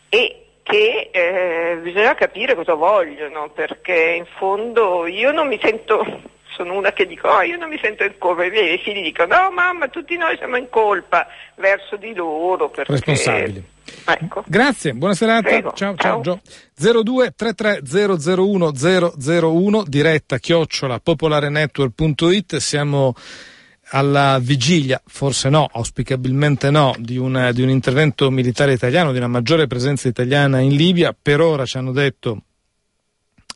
e 0.09 0.47
che 0.63 1.11
eh, 1.13 1.77
bisogna 1.83 2.15
capire 2.15 2.55
cosa 2.55 2.73
vogliono, 2.73 3.51
perché 3.51 4.15
in 4.17 4.25
fondo 4.39 5.07
io 5.07 5.31
non 5.31 5.47
mi 5.47 5.59
sento, 5.63 6.23
sono 6.57 6.73
una 6.73 6.93
che 6.93 7.05
dico, 7.05 7.29
oh, 7.29 7.43
io 7.43 7.59
non 7.59 7.69
mi 7.69 7.79
sento 7.83 8.03
in 8.03 8.17
colpa, 8.17 8.45
i 8.47 8.51
miei 8.51 8.79
figli 8.79 9.03
dicono, 9.03 9.43
no 9.43 9.51
mamma, 9.51 9.89
tutti 9.89 10.17
noi 10.17 10.35
siamo 10.39 10.57
in 10.57 10.71
colpa 10.71 11.27
verso 11.57 11.97
di 11.97 12.15
loro. 12.15 12.71
Perché... 12.71 12.93
Responsabili. 12.93 13.75
Ecco. 14.05 14.45
Grazie, 14.47 14.95
buona 14.95 15.15
serata. 15.15 15.49
Prego. 15.49 15.73
Ciao, 15.73 15.95
ciao, 15.97 16.23
ciao. 16.23 16.41
02 16.75 17.35
001 19.41 19.85
diretta 19.87 20.39
chiocciola 20.39 21.01
popolarenetwork.it. 21.01 22.57
Siamo 22.57 23.15
alla 23.91 24.39
vigilia, 24.41 25.01
forse 25.07 25.49
no, 25.49 25.69
auspicabilmente 25.71 26.71
no, 26.71 26.95
di, 26.99 27.17
una, 27.17 27.53
di 27.53 27.63
un 27.63 27.69
intervento 27.69 28.31
militare 28.31 28.73
italiano, 28.73 29.13
di 29.13 29.19
una 29.19 29.29
maggiore 29.29 29.67
presenza 29.67 30.09
italiana 30.09 30.59
in 30.61 30.75
Libia. 30.75 31.17
Per 31.21 31.41
ora 31.41 31.65
ci 31.65 31.77
hanno 31.77 31.93
detto 31.93 32.46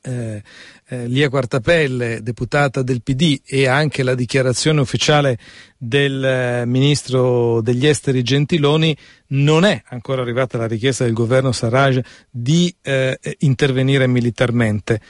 eh, 0.02 0.42
eh, 0.88 1.06
Lia 1.06 1.28
Quartapelle, 1.28 2.22
deputata 2.22 2.82
del 2.82 3.02
PD, 3.02 3.40
e 3.46 3.66
anche 3.66 4.02
la 4.02 4.14
dichiarazione 4.14 4.80
ufficiale 4.80 5.38
del 5.76 6.24
eh, 6.24 6.66
ministro 6.66 7.60
degli 7.60 7.86
esteri 7.86 8.22
Gentiloni, 8.22 8.96
non 9.28 9.64
è 9.64 9.82
ancora 9.86 10.22
arrivata 10.22 10.58
la 10.58 10.66
richiesta 10.66 11.04
del 11.04 11.12
governo 11.12 11.52
Sarraj 11.52 12.00
di 12.30 12.74
eh, 12.82 13.18
intervenire 13.38 14.06
militarmente. 14.06 15.00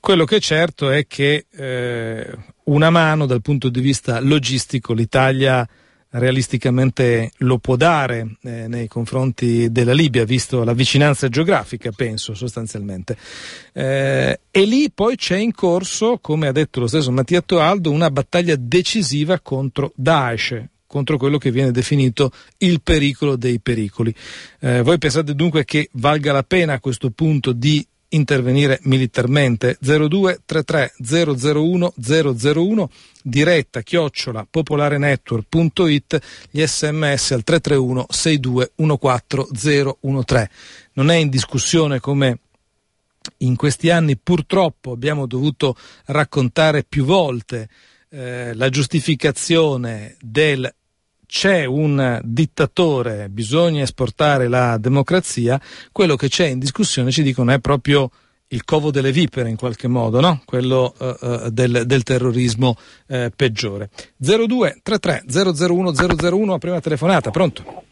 Quello 0.00 0.24
che 0.24 0.36
è 0.36 0.40
certo 0.40 0.90
è 0.90 1.06
che 1.06 1.46
eh, 1.50 2.30
una 2.64 2.90
mano 2.90 3.26
dal 3.26 3.42
punto 3.42 3.68
di 3.68 3.80
vista 3.80 4.20
logistico 4.20 4.92
l'Italia 4.92 5.68
realisticamente 6.10 7.30
lo 7.38 7.58
può 7.58 7.76
dare 7.76 8.36
eh, 8.42 8.68
nei 8.68 8.88
confronti 8.88 9.70
della 9.70 9.92
Libia, 9.92 10.24
visto 10.24 10.64
la 10.64 10.72
vicinanza 10.72 11.28
geografica, 11.28 11.90
penso 11.90 12.34
sostanzialmente. 12.34 13.16
Eh, 13.72 14.40
e 14.50 14.64
lì 14.64 14.90
poi 14.90 15.16
c'è 15.16 15.36
in 15.36 15.52
corso, 15.52 16.18
come 16.20 16.46
ha 16.46 16.52
detto 16.52 16.80
lo 16.80 16.86
stesso 16.86 17.10
Mattia 17.10 17.42
Toaldo, 17.42 17.90
una 17.90 18.10
battaglia 18.10 18.56
decisiva 18.58 19.40
contro 19.40 19.92
Daesh, 19.94 20.64
contro 20.86 21.18
quello 21.18 21.38
che 21.38 21.50
viene 21.50 21.72
definito 21.72 22.30
il 22.58 22.80
pericolo 22.82 23.36
dei 23.36 23.60
pericoli. 23.60 24.14
Eh, 24.60 24.82
voi 24.82 24.98
pensate 24.98 25.34
dunque 25.34 25.64
che 25.64 25.88
valga 25.92 26.32
la 26.32 26.42
pena 26.42 26.74
a 26.74 26.80
questo 26.80 27.10
punto 27.10 27.52
di 27.52 27.86
intervenire 28.16 28.80
militarmente. 28.82 29.78
0233 29.80 30.94
001 30.98 31.94
001 31.96 32.90
diretta 33.22 33.82
chiocciola 33.82 34.46
popolarenetwork.it 34.48 36.18
gli 36.50 36.64
sms 36.64 37.30
al 37.32 37.44
331 37.44 38.06
62 38.08 38.72
14013 38.76 39.98
non 40.92 41.10
è 41.10 41.16
in 41.16 41.28
discussione 41.28 41.98
come 41.98 42.38
in 43.38 43.56
questi 43.56 43.90
anni 43.90 44.16
purtroppo 44.16 44.92
abbiamo 44.92 45.26
dovuto 45.26 45.76
raccontare 46.06 46.84
più 46.84 47.04
volte 47.04 47.68
eh, 48.10 48.54
la 48.54 48.68
giustificazione 48.68 50.16
del 50.20 50.72
c'è 51.26 51.64
un 51.64 52.20
dittatore, 52.22 53.28
bisogna 53.28 53.82
esportare 53.82 54.48
la 54.48 54.78
democrazia, 54.78 55.60
quello 55.92 56.16
che 56.16 56.28
c'è 56.28 56.46
in 56.46 56.58
discussione, 56.58 57.10
ci 57.10 57.22
dicono, 57.22 57.52
è 57.52 57.58
proprio 57.58 58.10
il 58.48 58.64
covo 58.64 58.90
delle 58.90 59.10
vipere 59.10 59.48
in 59.48 59.56
qualche 59.56 59.88
modo, 59.88 60.20
no? 60.20 60.40
quello 60.44 60.94
uh, 60.98 61.04
uh, 61.04 61.50
del, 61.50 61.82
del, 61.84 62.02
terrorismo 62.04 62.76
uh, 63.08 63.28
peggiore. 63.34 63.90
0233 64.16 65.24
001 65.26 65.92
001, 65.92 66.58
prima 66.58 66.80
telefonata, 66.80 67.30
pronto? 67.30 67.84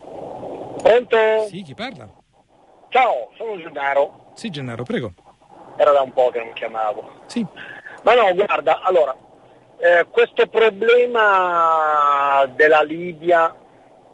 Pronto? 0.80 1.16
Sì, 1.48 1.62
chi 1.62 1.74
parla? 1.74 2.08
Ciao, 2.90 3.32
sono 3.36 3.56
Gennaro. 3.56 4.32
Sì, 4.36 4.50
Gennaro, 4.50 4.84
prego. 4.84 5.12
Era 5.76 5.90
da 5.90 6.02
un 6.02 6.12
po' 6.12 6.30
che 6.30 6.38
non 6.38 6.52
chiamavo. 6.52 7.22
Sì. 7.26 7.44
Ma 8.04 8.14
no, 8.14 8.32
guarda, 8.34 8.80
allora, 8.82 9.16
eh, 9.84 10.06
questo 10.10 10.46
problema 10.46 12.50
della 12.56 12.80
Libia 12.80 13.54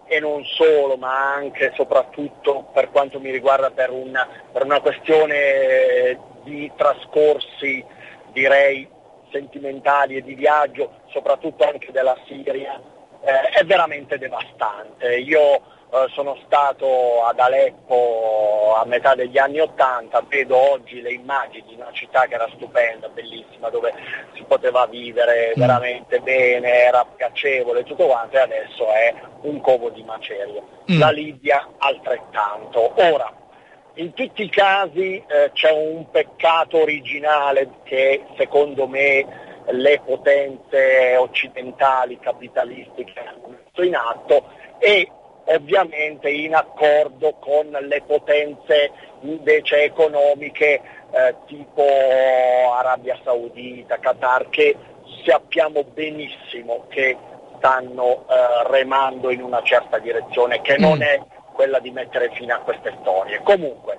e 0.04 0.18
non 0.18 0.44
solo, 0.44 0.96
ma 0.96 1.33
anche 1.33 1.66
e 1.66 1.72
soprattutto 1.76 2.70
per 2.72 2.90
quanto 2.90 3.20
mi 3.20 3.30
riguarda 3.30 3.70
per 3.70 3.90
una, 3.90 4.26
per 4.50 4.64
una 4.64 4.80
questione 4.80 6.18
di 6.42 6.68
trascorsi, 6.76 7.85
direi, 8.33 8.88
sentimentali 9.30 10.16
e 10.16 10.22
di 10.22 10.35
viaggio, 10.35 11.02
soprattutto 11.11 11.64
anche 11.64 11.92
della 11.92 12.16
Siria, 12.26 12.74
eh, 13.22 13.61
è 13.61 13.64
veramente 13.64 14.18
devastante. 14.18 15.18
Io 15.18 15.62
eh, 15.92 16.07
sono 16.12 16.37
stato 16.44 17.24
ad 17.24 17.38
Aleppo 17.38 18.74
a 18.76 18.85
metà 18.87 19.14
degli 19.14 19.38
anni 19.38 19.59
Ottanta, 19.59 20.22
vedo 20.29 20.57
oggi 20.57 21.03
le 21.03 21.12
immagini 21.12 21.64
di 21.66 21.74
una 21.74 21.90
città 21.92 22.26
che 22.26 22.35
era 22.35 22.48
stupenda, 22.55 23.09
bellissima, 23.09 23.70
dove 23.70 23.92
si 24.35 24.44
poteva 24.44 24.87
vivere 24.87 25.48
mm. 25.50 25.61
veramente 25.61 26.20
bene, 26.20 26.85
era 26.85 27.05
piacevole 27.05 27.81
e 27.81 27.85
tutto 27.85 28.07
quanto, 28.07 28.37
e 28.37 28.40
adesso 28.40 28.88
è 28.92 29.14
un 29.42 29.61
covo 29.61 29.90
di 29.90 30.05
macerie. 30.05 30.62
Mm. 30.90 30.98
La 30.98 31.11
Libia 31.11 31.68
altrettanto. 31.79 32.92
Ora, 32.96 33.33
in 33.94 34.12
tutti 34.12 34.44
i 34.44 34.48
casi 34.48 35.16
eh, 35.26 35.50
c'è 35.53 35.72
un 35.72 36.09
peccato 36.11 36.79
originale 36.79 37.68
che 37.83 38.24
secondo 38.37 38.87
me 38.87 39.48
le 39.70 40.00
potenze 40.05 41.16
occidentali 41.16 42.18
capitalistiche 42.18 43.18
hanno 43.18 43.48
messo 43.48 43.83
in 43.83 43.94
atto 43.94 44.44
e 44.79 45.11
ovviamente 45.46 46.31
in 46.31 46.55
accordo 46.55 47.35
con 47.40 47.68
le 47.70 48.03
potenze 48.07 48.90
invece 49.20 49.85
economiche 49.85 50.81
eh, 51.12 51.35
tipo 51.46 51.85
Arabia 52.72 53.18
Saudita, 53.22 53.98
Qatar, 53.98 54.48
che 54.48 54.76
sappiamo 55.24 55.85
benissimo 55.85 56.87
che 56.88 57.16
stanno 57.57 58.26
eh, 58.29 58.68
remando 58.68 59.31
in 59.31 59.42
una 59.42 59.62
certa 59.62 59.98
direzione, 59.98 60.61
che 60.61 60.79
non 60.79 60.98
mm. 60.98 61.03
è 61.03 61.20
quella 61.53 61.79
di 61.81 61.90
mettere 61.90 62.31
fine 62.33 62.53
a 62.53 62.61
queste 62.61 62.96
storie. 63.00 63.40
Comunque, 63.42 63.98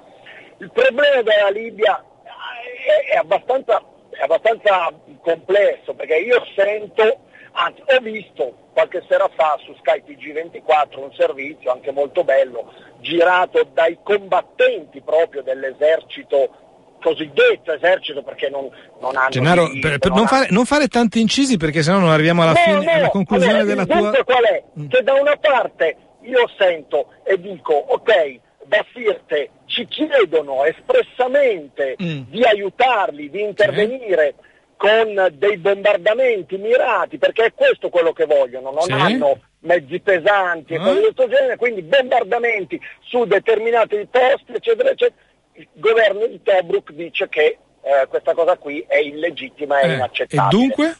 il 0.58 0.72
problema 0.72 1.22
della 1.22 1.50
Libia 1.50 2.04
è, 2.24 3.14
è, 3.14 3.18
abbastanza, 3.18 3.84
è 4.10 4.22
abbastanza 4.22 4.92
complesso, 5.22 5.94
perché 5.94 6.16
io 6.16 6.44
sento 6.56 7.30
Anzi, 7.54 7.82
ho 7.86 8.00
visto 8.00 8.54
qualche 8.74 9.04
sera 9.08 9.30
fa 9.36 9.58
su 9.64 9.74
Sky 9.80 10.04
TG24 10.06 11.00
un 11.00 11.14
servizio 11.14 11.72
anche 11.72 11.92
molto 11.92 12.24
bello, 12.24 12.72
girato 13.00 13.68
dai 13.74 13.98
combattenti 14.02 15.02
proprio 15.02 15.42
dell'esercito 15.42 16.56
cosiddetto 17.02 17.74
esercito 17.74 18.22
perché 18.22 18.48
non, 18.50 18.70
non 19.00 19.18
hanno 19.18 19.30
Gennaro, 19.30 19.68
diritto, 19.68 19.88
per, 19.88 19.98
per 19.98 20.10
non, 20.10 20.20
non, 20.20 20.28
fare, 20.28 20.48
non, 20.52 20.66
fare, 20.66 20.88
tanti 20.88 21.20
incisi 21.20 21.58
perché 21.58 21.82
sennò 21.82 21.98
non 21.98 22.12
arriviamo 22.12 22.44
alla, 22.44 22.52
no, 22.52 22.58
fine, 22.58 22.86
no, 22.86 22.92
alla 22.92 23.10
conclusione 23.10 23.60
allora, 23.60 23.84
della 23.86 24.12
tua... 24.12 24.24
qual 24.24 24.44
è? 24.44 24.64
Mm. 24.80 24.88
Che 24.88 25.02
da 25.02 25.14
una 25.14 25.36
parte 25.36 25.98
io 26.22 26.48
sento 26.58 27.08
e 27.24 27.40
dico 27.40 27.74
ok, 27.74 28.40
da 28.66 28.86
Sirte 28.94 29.50
ci 29.66 29.88
chiedono 29.88 30.64
espressamente 30.64 31.96
mm. 32.02 32.22
di 32.30 32.44
aiutarli, 32.44 33.30
di 33.32 33.42
intervenire 33.42 34.36
sì 34.38 34.50
con 34.82 35.28
dei 35.34 35.58
bombardamenti 35.58 36.58
mirati, 36.58 37.20
perché 37.20 37.46
è 37.46 37.54
questo 37.54 37.90
quello 37.90 38.14
che 38.14 38.26
vogliono, 38.26 38.72
non 38.72 38.82
sì. 38.82 38.92
hanno 38.94 39.40
mezzi 39.60 40.00
pesanti 40.00 40.74
e 40.74 40.80
cose 40.80 40.96
di 40.96 41.02
questo 41.02 41.28
genere, 41.28 41.56
quindi 41.56 41.84
bombardamenti 41.84 42.82
su 43.02 43.26
determinati 43.26 44.08
posti, 44.10 44.54
eccetera, 44.54 44.90
eccetera. 44.90 45.22
Il 45.54 45.68
governo 45.74 46.26
di 46.26 46.42
Tobruk 46.42 46.94
dice 46.94 47.30
che 47.30 47.60
eh, 47.84 48.08
questa 48.08 48.34
cosa 48.34 48.58
qui 48.58 48.84
è 48.88 48.98
illegittima 48.98 49.82
e 49.82 49.92
eh, 49.92 49.94
inaccettabile. 49.94 50.48
E 50.48 50.50
dunque? 50.50 50.98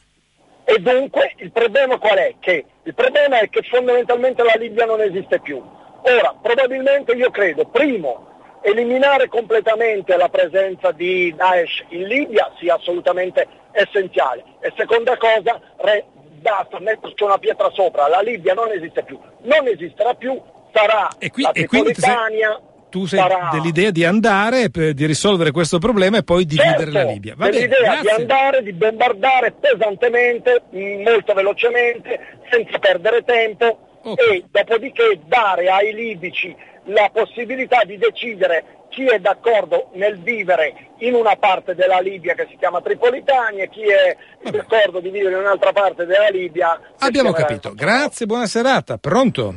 E 0.64 0.78
dunque 0.78 1.34
il 1.38 1.52
problema 1.52 1.98
qual 1.98 2.18
è? 2.18 2.36
Che 2.40 2.66
il 2.84 2.94
problema 2.94 3.40
è 3.40 3.50
che 3.50 3.64
fondamentalmente 3.64 4.44
la 4.44 4.56
Libia 4.60 4.86
non 4.86 5.02
esiste 5.02 5.40
più. 5.40 5.58
Ora, 5.58 6.36
probabilmente 6.40 7.14
io 7.14 7.32
credo, 7.32 7.66
primo, 7.66 8.31
eliminare 8.62 9.28
completamente 9.28 10.16
la 10.18 10.30
presenza 10.30 10.92
di 10.92 11.34
Daesh 11.36 11.86
in 11.90 12.04
Libia 12.04 12.52
sia 12.60 12.76
assolutamente 12.76 13.48
essenziale. 13.72 14.44
E 14.60 14.72
seconda 14.76 15.18
cosa, 15.18 15.60
re, 15.78 16.06
basta, 16.40 16.80
metterci 16.80 17.24
una 17.24 17.38
pietra 17.38 17.70
sopra, 17.72 18.08
la 18.08 18.22
Libia 18.22 18.54
non 18.54 18.72
esiste 18.72 19.04
più, 19.04 19.20
non 19.42 19.68
esisterà 19.68 20.14
più, 20.14 20.40
sarà 20.74 21.08
e 21.18 21.30
qui, 21.30 21.44
la 21.44 21.52
e 21.52 21.66
quindi 21.66 21.94
Tripolitania, 21.94 22.62
tu 22.90 23.06
sei 23.06 23.20
sarà... 23.20 23.50
dell'idea 23.52 23.92
di 23.92 24.04
andare, 24.04 24.70
per, 24.70 24.94
di 24.94 25.06
risolvere 25.06 25.52
questo 25.52 25.80
problema 25.80 26.18
e 26.18 26.24
poi 26.24 26.46
dividere 26.46 26.92
certo, 26.92 26.98
la 26.98 27.04
Libia. 27.04 27.34
Va 27.36 27.50
bene, 27.50 27.68
grazie. 27.68 28.02
di 28.02 28.10
andare, 28.10 28.64
di 28.64 28.74
bombardare 28.74 29.54
pesantemente, 29.54 30.64
mh, 30.70 31.02
molto 31.02 31.34
velocemente, 31.34 32.40
senza 32.50 32.78
perdere 32.80 33.24
tempo 33.24 33.90
Ok. 34.04 34.20
e 34.20 34.44
dopodiché 34.50 35.20
dare 35.26 35.70
ai 35.70 35.94
libici 35.94 36.56
la 36.86 37.10
possibilità 37.14 37.84
di 37.86 37.98
decidere 37.98 38.80
chi 38.90 39.06
è 39.06 39.20
d'accordo 39.20 39.90
nel 39.94 40.20
vivere 40.20 40.90
in 40.98 41.14
una 41.14 41.36
parte 41.38 41.76
della 41.76 42.00
Libia 42.00 42.34
che 42.34 42.48
si 42.50 42.58
chiama 42.58 42.82
Tripolitania 42.82 43.64
e 43.64 43.70
chi 43.70 43.84
è 43.84 44.18
Vabbè. 44.44 44.58
d'accordo 44.58 45.00
di 45.00 45.10
vivere 45.10 45.36
in 45.36 45.42
un'altra 45.42 45.72
parte 45.72 46.06
della 46.06 46.28
Libia. 46.30 46.80
Abbiamo 47.00 47.32
capito. 47.32 47.74
Grazie, 47.74 48.26
buona 48.26 48.48
serata. 48.48 48.98
Pronto? 48.98 49.54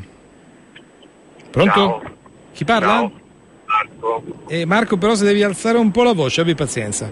Pronto? 1.50 1.72
Ciao. 1.72 2.02
Chi 2.52 2.64
parla? 2.64 2.87
Ciao, 2.87 3.12
Marco. 3.66 4.22
Eh, 4.46 4.64
Marco, 4.64 4.96
però 4.96 5.14
se 5.14 5.24
devi 5.24 5.42
alzare 5.42 5.78
un 5.78 5.90
po' 5.90 6.04
la 6.04 6.12
voce, 6.12 6.40
abbi 6.40 6.54
pazienza. 6.54 7.10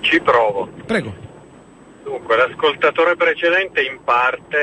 Ci 0.00 0.20
provo. 0.20 0.68
Prego. 0.86 1.12
Dunque, 2.04 2.36
l'ascoltatore 2.36 3.16
precedente 3.16 3.80
in 3.80 4.04
parte 4.04 4.58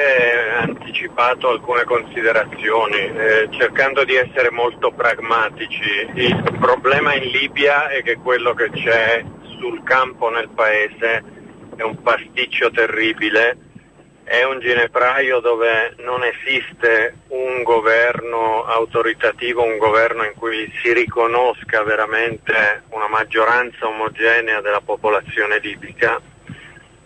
ha 0.53 0.59
anticipato 0.59 1.49
alcune 1.49 1.83
considerazioni, 1.85 2.97
eh, 2.97 3.49
cercando 3.49 4.03
di 4.03 4.13
essere 4.13 4.51
molto 4.51 4.91
pragmatici. 4.91 6.07
Il 6.13 6.57
problema 6.59 7.15
in 7.15 7.31
Libia 7.31 7.89
è 7.89 8.03
che 8.03 8.17
quello 8.17 8.53
che 8.53 8.69
c'è 8.69 9.25
sul 9.57 9.81
campo 9.83 10.29
nel 10.29 10.49
paese 10.49 11.23
è 11.75 11.81
un 11.81 11.99
pasticcio 12.03 12.69
terribile, 12.69 13.57
è 14.23 14.43
un 14.43 14.59
ginepraio 14.59 15.39
dove 15.39 15.95
non 15.97 16.23
esiste 16.23 17.21
un 17.29 17.63
governo 17.63 18.65
autoritativo, 18.65 19.63
un 19.63 19.79
governo 19.79 20.25
in 20.25 20.35
cui 20.35 20.71
si 20.79 20.93
riconosca 20.93 21.81
veramente 21.81 22.83
una 22.89 23.07
maggioranza 23.07 23.87
omogenea 23.87 24.61
della 24.61 24.81
popolazione 24.81 25.57
libica 25.57 26.21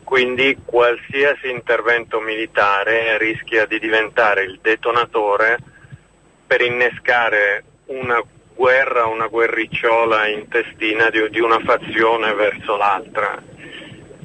quindi 0.06 0.56
qualsiasi 0.64 1.50
intervento 1.50 2.22
militare 2.22 3.18
rischia 3.18 3.66
di 3.66 3.80
diventare 3.80 4.44
il 4.44 4.60
detonatore 4.62 5.58
per 6.48 6.62
innescare 6.62 7.64
una 7.88 8.24
guerra, 8.54 9.08
una 9.08 9.28
guerricciola 9.28 10.28
intestina 10.28 11.10
di, 11.10 11.28
di 11.32 11.40
una 11.40 11.60
fazione 11.60 12.34
verso 12.34 12.78
l'altra. 12.78 13.42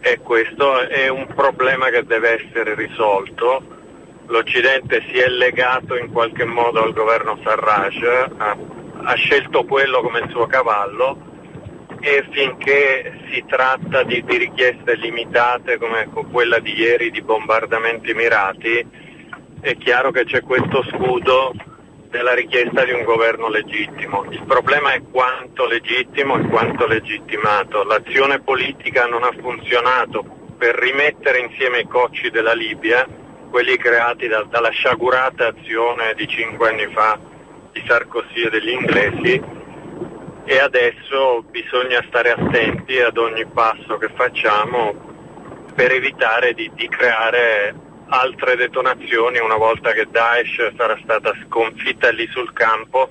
E 0.03 0.19
questo 0.19 0.81
è 0.81 1.09
un 1.09 1.27
problema 1.35 1.89
che 1.89 2.05
deve 2.05 2.45
essere 2.45 2.75
risolto. 2.75 3.79
L'Occidente 4.27 5.03
si 5.11 5.19
è 5.19 5.29
legato 5.29 5.97
in 5.97 6.13
qualche 6.13 6.45
modo 6.45 6.83
al 6.83 6.93
governo 6.93 7.39
Sarraj, 7.43 8.03
ha, 8.37 8.57
ha 9.03 9.15
scelto 9.15 9.65
quello 9.65 10.03
come 10.03 10.21
il 10.21 10.31
suo 10.31 10.47
cavallo 10.47 11.30
e 12.01 12.27
finché 12.31 13.21
si 13.31 13.45
tratta 13.47 14.03
di, 14.03 14.25
di 14.25 14.37
richieste 14.39 14.97
limitate 14.97 15.77
come 15.77 16.01
ecco, 16.01 16.25
quella 16.25 16.59
di 16.59 16.73
ieri 16.79 17.11
di 17.11 17.23
bombardamenti 17.23 18.15
mirati, 18.15 18.87
è 19.61 19.77
chiaro 19.77 20.11
che 20.11 20.25
c'è 20.25 20.41
questo 20.43 20.83
scudo 20.85 21.53
della 22.09 22.35
richiesta 22.35 22.85
di 22.85 22.93
un 22.93 23.05
governo 23.05 23.49
legittimo. 23.49 24.25
Il 24.31 24.43
problema 24.47 24.93
è 24.93 25.03
quanto 25.11 25.67
legittimo 25.67 26.37
e 26.39 26.49
quanto 26.49 26.87
legittimato. 26.87 27.85
L'azione 27.85 28.41
politica 28.41 29.07
non 29.07 29.23
ha 29.23 29.33
funzionato 29.39 30.25
per 30.57 30.75
rimettere 30.75 31.41
insieme 31.41 31.81
i 31.81 31.87
cocci 31.87 32.31
della 32.31 32.55
Libia, 32.55 33.07
quelli 33.51 33.77
creati 33.77 34.27
da- 34.27 34.45
dalla 34.49 34.71
sciagurata 34.71 35.49
azione 35.49 36.15
di 36.17 36.27
cinque 36.27 36.71
anni 36.71 36.87
fa 36.93 37.19
di 37.73 37.83
Sarkozy 37.87 38.47
e 38.47 38.51
degli 38.51 38.71
inglesi, 38.71 39.41
e 40.51 40.59
adesso 40.59 41.45
bisogna 41.49 42.05
stare 42.09 42.33
attenti 42.33 42.99
ad 42.99 43.17
ogni 43.19 43.47
passo 43.47 43.99
che 43.99 44.09
facciamo 44.13 45.69
per 45.77 45.93
evitare 45.93 46.55
di, 46.55 46.69
di 46.75 46.89
creare 46.89 47.73
altre 48.09 48.57
detonazioni 48.57 49.39
una 49.39 49.55
volta 49.55 49.93
che 49.93 50.09
Daesh 50.11 50.73
sarà 50.77 50.99
stata 51.05 51.33
sconfitta 51.47 52.11
lì 52.11 52.27
sul 52.33 52.53
campo 52.53 53.09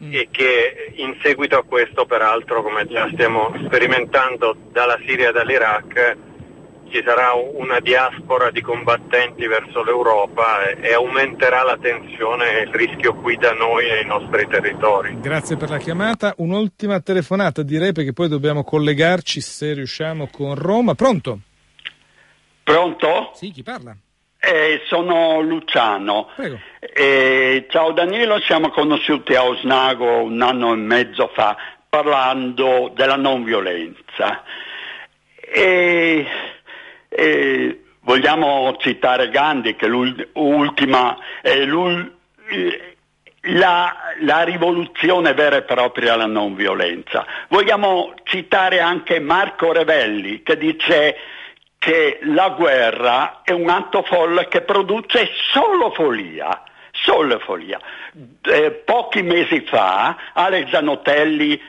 e 0.00 0.28
che 0.30 0.92
in 0.96 1.16
seguito 1.22 1.56
a 1.56 1.64
questo 1.64 2.04
peraltro 2.04 2.62
come 2.62 2.86
già 2.86 3.08
stiamo 3.10 3.54
sperimentando 3.64 4.54
dalla 4.70 4.98
Siria 5.06 5.30
e 5.30 5.32
dall'Iraq 5.32 6.16
ci 6.90 7.02
sarà 7.04 7.32
una 7.32 7.80
diaspora 7.80 8.50
di 8.50 8.60
combattenti 8.60 9.46
verso 9.46 9.82
l'Europa 9.82 10.64
e, 10.68 10.78
e 10.80 10.92
aumenterà 10.92 11.62
la 11.62 11.78
tensione 11.80 12.58
e 12.58 12.62
il 12.62 12.74
rischio 12.74 13.14
qui 13.14 13.36
da 13.36 13.52
noi 13.52 13.86
e 13.86 13.98
ai 13.98 14.06
nostri 14.06 14.46
territori. 14.48 15.18
Grazie 15.20 15.56
per 15.56 15.70
la 15.70 15.78
chiamata. 15.78 16.34
Un'ultima 16.38 17.00
telefonata 17.00 17.62
direi 17.62 17.92
perché 17.92 18.12
poi 18.12 18.28
dobbiamo 18.28 18.64
collegarci 18.64 19.40
se 19.40 19.72
riusciamo 19.74 20.28
con 20.30 20.54
Roma. 20.54 20.94
Pronto? 20.94 21.38
Pronto? 22.62 23.32
Sì, 23.34 23.50
chi 23.50 23.62
parla? 23.62 23.96
Eh, 24.38 24.82
sono 24.86 25.40
Luciano. 25.40 26.28
Prego. 26.34 26.58
Eh, 26.78 27.66
ciao 27.68 27.92
Danilo, 27.92 28.40
siamo 28.40 28.70
conosciuti 28.70 29.34
a 29.34 29.44
Osnago 29.44 30.22
un 30.22 30.40
anno 30.40 30.72
e 30.72 30.76
mezzo 30.76 31.30
fa 31.34 31.56
parlando 31.90 32.90
della 32.94 33.16
non 33.16 33.44
violenza. 33.44 34.42
E, 35.52 36.26
e 37.12 37.82
vogliamo 38.02 38.76
citare 38.78 39.28
Gandhi 39.28 39.74
che 39.74 39.88
l'ultima 39.88 41.18
la, 43.44 43.96
la 44.20 44.42
rivoluzione 44.42 45.34
vera 45.34 45.56
e 45.56 45.62
propria 45.62 46.14
è 46.14 46.16
la 46.16 46.26
non 46.26 46.54
violenza. 46.54 47.26
Vogliamo 47.48 48.14
citare 48.24 48.80
anche 48.80 49.18
Marco 49.18 49.72
Revelli 49.72 50.42
che 50.42 50.56
dice 50.56 51.16
che 51.78 52.18
la 52.22 52.50
guerra 52.50 53.40
è 53.42 53.52
un 53.52 53.68
atto 53.70 54.02
folle 54.02 54.48
che 54.48 54.60
produce 54.60 55.30
solo 55.52 55.90
follia, 55.92 56.62
solo 56.92 57.38
follia. 57.38 57.80
Eh, 58.42 58.70
pochi 58.84 59.22
mesi 59.22 59.62
fa 59.62 60.16
Alex 60.34 60.68
Zanotelli 60.68 61.60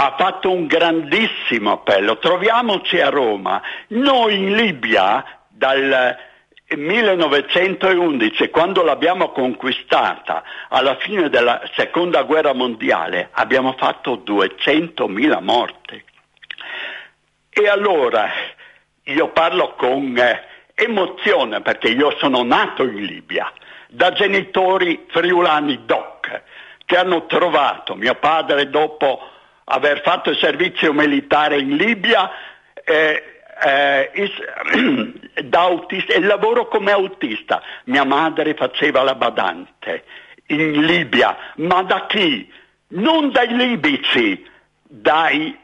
ha 0.00 0.14
fatto 0.16 0.52
un 0.52 0.66
grandissimo 0.66 1.72
appello, 1.72 2.18
troviamoci 2.18 3.00
a 3.00 3.08
Roma, 3.08 3.60
noi 3.88 4.36
in 4.36 4.54
Libia 4.54 5.24
dal 5.48 6.16
1911, 6.68 8.48
quando 8.50 8.84
l'abbiamo 8.84 9.30
conquistata, 9.30 10.44
alla 10.68 10.96
fine 11.00 11.28
della 11.30 11.62
seconda 11.74 12.22
guerra 12.22 12.52
mondiale, 12.52 13.30
abbiamo 13.32 13.74
fatto 13.76 14.22
200.000 14.24 15.42
morti. 15.42 16.04
E 17.50 17.68
allora 17.68 18.30
io 19.02 19.28
parlo 19.32 19.74
con 19.74 20.16
eh, 20.16 20.44
emozione 20.76 21.60
perché 21.60 21.88
io 21.88 22.14
sono 22.18 22.44
nato 22.44 22.84
in 22.84 23.02
Libia 23.02 23.52
da 23.88 24.12
genitori 24.12 25.06
friulani 25.08 25.84
doc 25.86 26.42
che 26.84 26.96
hanno 26.96 27.26
trovato 27.26 27.96
mio 27.96 28.14
padre 28.14 28.70
dopo 28.70 29.36
aver 29.68 30.02
fatto 30.02 30.34
servizio 30.34 30.92
militare 30.92 31.58
in 31.58 31.76
Libia 31.76 32.30
eh, 32.84 33.22
eh, 33.60 34.10
is- 34.14 35.34
da 35.44 35.60
autista, 35.60 36.14
il 36.14 36.26
lavoro 36.26 36.66
come 36.68 36.90
autista. 36.90 37.62
Mia 37.84 38.04
madre 38.04 38.54
faceva 38.54 39.02
la 39.02 39.14
badante 39.14 40.04
in 40.46 40.84
Libia, 40.84 41.36
ma 41.56 41.82
da 41.82 42.06
chi? 42.06 42.50
Non 42.90 43.30
dai 43.30 43.54
libici, 43.54 44.42
dai 44.82 45.54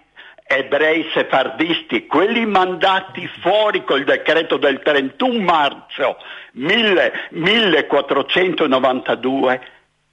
ebrei 0.46 1.08
sefardisti, 1.14 2.06
quelli 2.06 2.44
mandati 2.44 3.26
fuori 3.40 3.82
col 3.84 4.04
decreto 4.04 4.58
del 4.58 4.82
31 4.82 5.42
marzo 5.42 6.18
1000 6.52 7.28
1492 7.30 9.60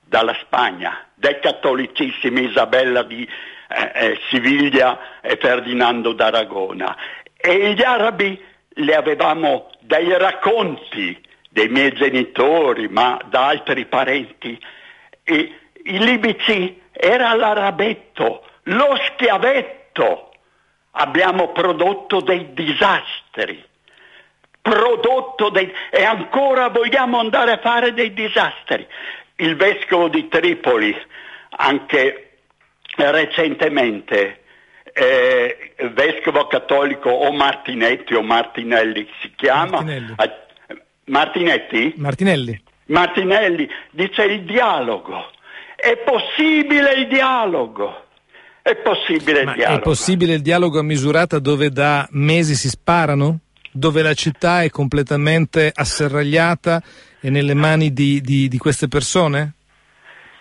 dalla 0.05 0.33
Spagna, 0.41 1.05
dai 1.15 1.37
cattolicissimi 1.39 2.45
Isabella 2.45 3.03
di 3.03 3.27
eh, 3.73 3.91
eh, 3.93 4.19
Siviglia 4.29 5.21
e 5.21 5.37
Ferdinando 5.37 6.13
d'Aragona. 6.13 6.95
E 7.37 7.73
gli 7.73 7.83
arabi 7.83 8.39
li 8.75 8.93
avevamo 8.93 9.69
dai 9.79 10.17
racconti 10.17 11.19
dei 11.49 11.67
miei 11.67 11.91
genitori, 11.93 12.87
ma 12.87 13.19
da 13.25 13.47
altri 13.47 13.85
parenti. 13.85 14.59
E 15.23 15.55
I 15.83 15.99
libici 15.99 16.81
era 16.91 17.33
l'arabetto, 17.33 18.45
lo 18.63 18.97
schiavetto. 19.07 20.31
Abbiamo 20.91 21.51
prodotto 21.51 22.19
dei 22.19 22.53
disastri, 22.53 23.63
prodotto 24.61 25.49
dei... 25.49 25.73
e 25.89 26.03
ancora 26.03 26.67
vogliamo 26.67 27.17
andare 27.17 27.53
a 27.53 27.59
fare 27.59 27.93
dei 27.93 28.13
disastri. 28.13 28.85
Il 29.37 29.55
vescovo 29.55 30.09
di 30.09 30.27
Tripoli, 30.27 30.95
anche 31.57 32.30
recentemente, 32.97 34.41
eh, 34.93 35.73
vescovo 35.93 36.47
cattolico 36.47 37.09
o 37.09 37.31
Martinetti 37.31 38.13
o 38.13 38.21
Martinelli 38.21 39.07
si 39.21 39.31
chiama, 39.35 39.81
Martinelli. 39.81 40.13
ha- 40.15 40.39
Martinetti? 41.05 41.93
Martinelli. 41.97 42.61
Martinelli 42.85 43.67
dice 43.91 44.23
il 44.23 44.43
dialogo. 44.43 45.31
È 45.75 45.97
possibile 45.97 46.93
il 46.93 47.07
dialogo. 47.07 48.05
È 48.61 48.75
possibile 48.75 49.43
Ma 49.43 49.51
il 49.51 49.57
dialogo. 49.57 49.79
È 49.79 49.83
possibile 49.83 50.33
il 50.33 50.41
dialogo 50.41 50.79
a 50.79 50.83
misurata 50.83 51.39
dove 51.39 51.69
da 51.71 52.07
mesi 52.11 52.55
si 52.55 52.69
sparano? 52.69 53.39
Dove 53.71 54.01
la 54.01 54.13
città 54.13 54.63
è 54.63 54.69
completamente 54.69 55.71
asserragliata 55.73 56.83
e 57.21 57.29
nelle 57.29 57.53
mani 57.53 57.93
di, 57.93 58.21
di, 58.21 58.47
di 58.47 58.57
queste 58.57 58.87
persone? 58.87 59.53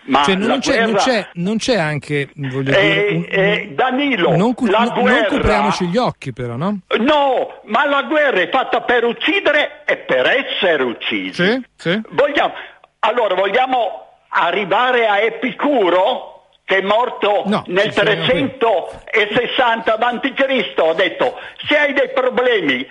Ma 0.03 0.23
cioè, 0.23 0.35
non, 0.35 0.59
c'è, 0.59 0.71
guerra... 0.71 0.85
non, 0.85 0.95
c'è, 0.95 1.27
non, 1.33 1.57
c'è, 1.57 1.77
anche, 1.77 2.29
voglio 2.33 2.71
Eh, 2.71 2.81
dire, 2.81 3.07
un- 3.15 3.25
eh, 3.29 3.69
Danilo, 3.73 4.35
non, 4.35 4.53
cu- 4.55 4.67
la 4.67 4.79
no- 4.79 4.91
non 4.93 5.01
guerra- 5.01 5.27
copriamoci 5.27 5.85
gli 5.87 5.97
occhi 5.97 6.33
però, 6.33 6.55
no? 6.55 6.79
No, 6.99 7.61
ma 7.65 7.85
la 7.85 8.01
guerra 8.03 8.39
è 8.41 8.49
fatta 8.49 8.81
per 8.81 9.03
uccidere 9.05 9.83
e 9.85 9.97
per 9.97 10.25
essere 10.25 10.81
uccisi. 10.83 11.43
Sì, 11.43 11.65
sì. 11.75 12.01
Vogliamo, 12.09 12.53
allora, 12.99 13.35
vogliamo 13.35 14.07
arrivare 14.29 15.07
a 15.07 15.19
Epicuro, 15.19 16.47
che 16.65 16.77
è 16.77 16.81
morto 16.81 17.43
No, 17.45 17.63
nel 17.67 17.85
ci 17.85 17.91
siamo 17.91 18.89
360 19.11 19.97
a.C., 19.97 20.73
ha 20.79 20.93
detto, 20.93 21.37
se 21.67 21.77
hai 21.77 21.93
dei 21.93 22.09
problemi, 22.13 22.87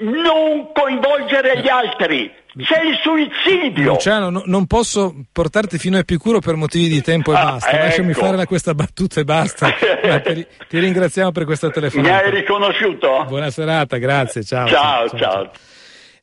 non 0.00 0.70
coinvolgere 0.72 1.60
gli 1.60 1.68
altri, 1.68 2.30
c'è 2.58 2.82
il 2.84 2.98
suicidio. 3.02 3.92
Luciano, 3.92 4.30
no- 4.30 4.42
non 4.46 4.66
posso 4.66 5.14
portarti 5.32 5.78
fino 5.78 5.96
a 5.96 6.00
Epicuro 6.00 6.40
per 6.40 6.54
motivi 6.56 6.88
di 6.88 7.00
tempo 7.02 7.32
e 7.32 7.36
Ah, 7.36 7.44
basta. 7.52 7.76
Lasciami 7.76 8.10
ecco. 8.10 8.20
fare 8.20 8.36
la- 8.36 8.46
questa 8.46 8.74
battuta 8.74 9.20
e 9.20 9.24
basta. 9.24 9.70
Ti, 10.22 10.46
ti 10.68 10.78
ringraziamo 10.78 11.32
per 11.32 11.44
questa 11.44 11.66
Mi 11.68 11.72
hai 11.74 11.80
telefonata. 11.80 12.28
riconosciuto? 12.30 13.24
Buona 13.28 13.50
serata, 13.50 13.96
grazie. 13.96 14.44
Ciao. 14.44 14.68
ciao. 14.68 15.08
ciao. 15.16 15.50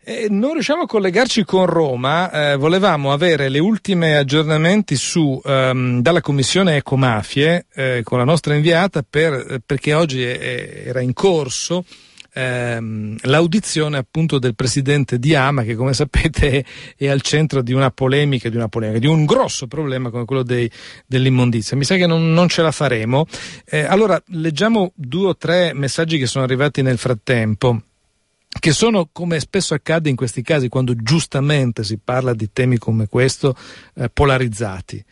Eh, 0.08 0.28
non 0.30 0.54
riusciamo 0.54 0.84
a 0.84 0.86
collegarci 0.86 1.44
con 1.44 1.66
Roma, 1.66 2.52
eh, 2.52 2.56
volevamo 2.58 3.12
avere 3.12 3.50
le 3.50 3.58
ultime 3.58 4.16
aggiornamenti 4.16 4.96
su, 4.96 5.42
ehm, 5.44 6.00
dalla 6.02 6.22
commissione 6.22 6.76
Ecomafie 6.76 7.66
eh, 7.74 8.02
con 8.04 8.20
la 8.20 8.24
nostra 8.24 8.54
inviata 8.54 9.04
per, 9.08 9.34
eh, 9.34 9.60
perché 9.66 9.96
oggi 9.96 10.24
è- 10.24 10.84
era 10.86 11.02
in 11.02 11.14
corso 11.14 11.84
ehm, 12.36 13.18
l'audizione 13.22 13.98
appunto 13.98 14.40
del 14.40 14.56
presidente 14.56 15.18
di 15.18 15.34
Ama 15.34 15.64
che 15.64 15.76
come 15.76 15.94
sapete 15.94 16.60
è, 16.60 16.66
è 16.98 17.08
al 17.08 17.22
centro 17.22 17.62
di 17.62 17.72
una 17.72 17.92
polemica, 17.92 18.50
di 18.50 18.58
una 18.58 18.68
polemica, 18.68 19.00
di 19.00 19.08
un 19.08 19.26
grosso 19.26 19.68
problema 19.68 20.10
come 20.10 20.26
quello 20.26 20.44
dei, 20.44 20.70
dell'immondizia. 21.06 21.78
Mi 21.78 21.86
sa 21.86 21.96
che 21.96 22.06
non, 22.06 22.34
non 22.34 22.50
ce 22.50 22.62
la 22.62 22.72
faremo. 22.72 23.26
Eh, 23.66 23.80
allora 23.84 24.22
leggiamo 24.28 24.92
due 24.96 25.30
o 25.30 25.38
tre 25.38 25.74
messaggi 25.74 26.18
che 26.18 26.28
sono 26.28 26.44
arrivati 26.44 26.82
nel 26.82 26.98
frattempo 26.98 27.82
che 28.58 28.72
sono, 28.72 29.10
come 29.12 29.40
spesso 29.42 29.74
accade 29.74 30.10
in 30.10 30.16
questi 30.16 30.42
casi, 30.42 30.70
quando 30.70 30.96
giustamente 30.96 31.84
si 31.84 32.00
parla 32.02 32.34
di 32.34 32.50
temi 32.54 32.78
come 32.78 33.08
questo, 33.08 33.54
eh, 33.96 34.10
polarizzati. 34.10 35.04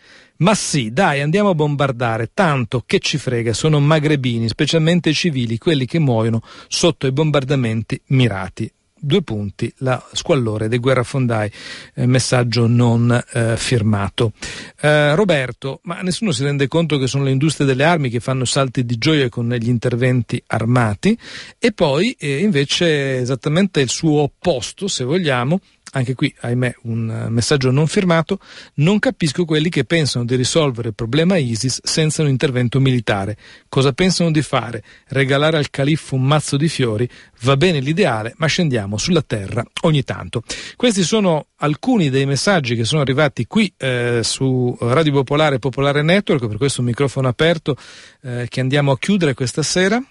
Ma 0.43 0.55
sì, 0.55 0.91
dai, 0.91 1.21
andiamo 1.21 1.51
a 1.51 1.55
bombardare, 1.55 2.31
tanto 2.33 2.83
che 2.85 2.99
ci 2.99 3.17
frega, 3.17 3.53
sono 3.53 3.79
magrebini, 3.79 4.49
specialmente 4.49 5.09
i 5.09 5.13
civili, 5.13 5.57
quelli 5.57 5.85
che 5.85 5.99
muoiono 5.99 6.41
sotto 6.67 7.07
i 7.07 7.13
bombardamenti 7.13 8.01
mirati. 8.07 8.69
Due 8.93 9.21
punti, 9.21 9.73
la 9.77 10.05
squallore 10.11 10.67
dei 10.67 10.79
guerrafondai, 10.79 11.49
eh, 11.95 12.05
messaggio 12.07 12.67
non 12.67 13.23
eh, 13.31 13.55
firmato. 13.55 14.33
Eh, 14.81 15.15
Roberto, 15.15 15.79
ma 15.83 16.01
nessuno 16.01 16.31
si 16.31 16.43
rende 16.43 16.67
conto 16.67 16.97
che 16.97 17.07
sono 17.07 17.23
le 17.23 17.31
industrie 17.31 17.65
delle 17.65 17.85
armi 17.85 18.09
che 18.09 18.19
fanno 18.19 18.43
salti 18.43 18.83
di 18.85 18.97
gioia 18.97 19.29
con 19.29 19.47
gli 19.47 19.69
interventi 19.69 20.43
armati 20.47 21.17
e 21.57 21.71
poi 21.71 22.17
eh, 22.19 22.39
invece 22.39 23.19
esattamente 23.19 23.79
il 23.79 23.89
suo 23.89 24.23
opposto, 24.23 24.89
se 24.89 25.05
vogliamo, 25.05 25.61
anche 25.93 26.15
qui 26.15 26.33
ahimè 26.39 26.75
un 26.83 27.09
eh, 27.09 27.29
messaggio 27.29 27.71
non 27.71 27.87
firmato, 27.87 28.39
non 28.75 28.99
capisco 28.99 29.45
quelli 29.45 29.69
che 29.69 29.85
pensano 29.85 30.25
di 30.25 30.35
risolvere 30.35 30.89
il 30.89 30.95
problema 30.95 31.37
ISIS 31.37 31.79
senza 31.83 32.21
un 32.21 32.29
intervento 32.29 32.79
militare. 32.79 33.37
Cosa 33.69 33.93
pensano 33.93 34.31
di 34.31 34.41
fare? 34.41 34.83
Regalare 35.09 35.57
al 35.57 35.69
califfo 35.69 36.15
un 36.15 36.23
mazzo 36.23 36.57
di 36.57 36.67
fiori? 36.67 37.07
Va 37.41 37.57
bene 37.57 37.79
l'ideale, 37.79 38.33
ma 38.37 38.47
scendiamo 38.47 38.97
sulla 38.97 39.21
terra 39.21 39.63
ogni 39.81 40.03
tanto. 40.03 40.41
Questi 40.75 41.03
sono 41.03 41.47
alcuni 41.57 42.09
dei 42.09 42.25
messaggi 42.25 42.75
che 42.75 42.85
sono 42.85 43.01
arrivati 43.01 43.45
qui 43.45 43.71
eh, 43.77 44.21
su 44.23 44.75
Radio 44.79 45.11
Popolare 45.13 45.55
e 45.55 45.59
Popolare 45.59 46.01
Network, 46.01 46.47
per 46.47 46.57
questo 46.57 46.81
un 46.81 46.87
microfono 46.87 47.27
aperto 47.27 47.77
eh, 48.21 48.47
che 48.49 48.59
andiamo 48.59 48.91
a 48.91 48.97
chiudere 48.97 49.33
questa 49.33 49.61
sera, 49.61 50.01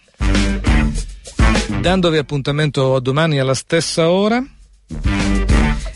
dandovi 1.80 2.18
appuntamento 2.18 3.00
domani 3.00 3.38
alla 3.38 3.54
stessa 3.54 4.10
ora 4.10 4.42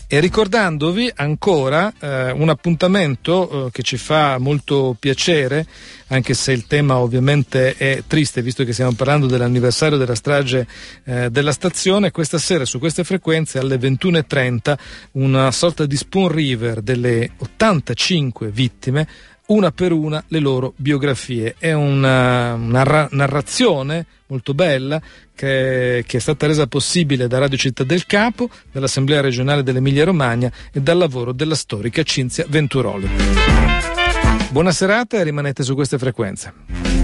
e 0.07 0.19
ricordandovi 0.19 1.11
ancora 1.15 1.91
eh, 1.99 2.31
un 2.31 2.49
appuntamento 2.49 3.67
eh, 3.67 3.71
che 3.71 3.81
ci 3.81 3.97
fa 3.97 4.37
molto 4.37 4.95
piacere, 4.99 5.65
anche 6.07 6.33
se 6.33 6.51
il 6.51 6.67
tema 6.67 6.97
ovviamente 6.97 7.75
è 7.75 8.03
triste, 8.05 8.41
visto 8.41 8.63
che 8.63 8.73
stiamo 8.73 8.93
parlando 8.93 9.25
dell'anniversario 9.25 9.97
della 9.97 10.15
strage 10.15 10.67
eh, 11.03 11.29
della 11.29 11.51
stazione, 11.51 12.11
questa 12.11 12.37
sera 12.37 12.65
su 12.65 12.79
queste 12.79 13.03
frequenze 13.03 13.59
alle 13.59 13.77
21.30 13.77 14.77
una 15.13 15.51
sorta 15.51 15.85
di 15.85 15.97
spoon 15.97 16.29
river 16.29 16.81
delle 16.81 17.31
85 17.37 18.49
vittime 18.49 19.07
una 19.47 19.71
per 19.71 19.91
una 19.91 20.23
le 20.27 20.39
loro 20.39 20.73
biografie. 20.75 21.55
È 21.57 21.73
una, 21.73 22.53
una 22.53 22.83
ra- 22.83 23.07
narrazione 23.11 24.05
molto 24.27 24.53
bella 24.53 25.01
che, 25.33 26.03
che, 26.05 26.17
è 26.17 26.19
stata 26.19 26.47
resa 26.47 26.67
possibile 26.67 27.27
da 27.27 27.37
Radio 27.39 27.57
Città 27.57 27.83
del 27.83 28.05
Capo, 28.05 28.49
dall'Assemblea 28.71 29.21
regionale 29.21 29.63
dell'Emilia 29.63 30.05
Romagna 30.05 30.51
e 30.71 30.81
dal 30.81 30.97
lavoro 30.97 31.31
della 31.31 31.55
storica 31.55 32.03
Cinzia 32.03 32.45
Venturoli. 32.47 33.07
Buona 34.49 34.71
serata 34.71 35.17
e 35.17 35.23
rimanete 35.23 35.63
su 35.63 35.75
queste 35.75 35.97
frequenze. 35.97 36.96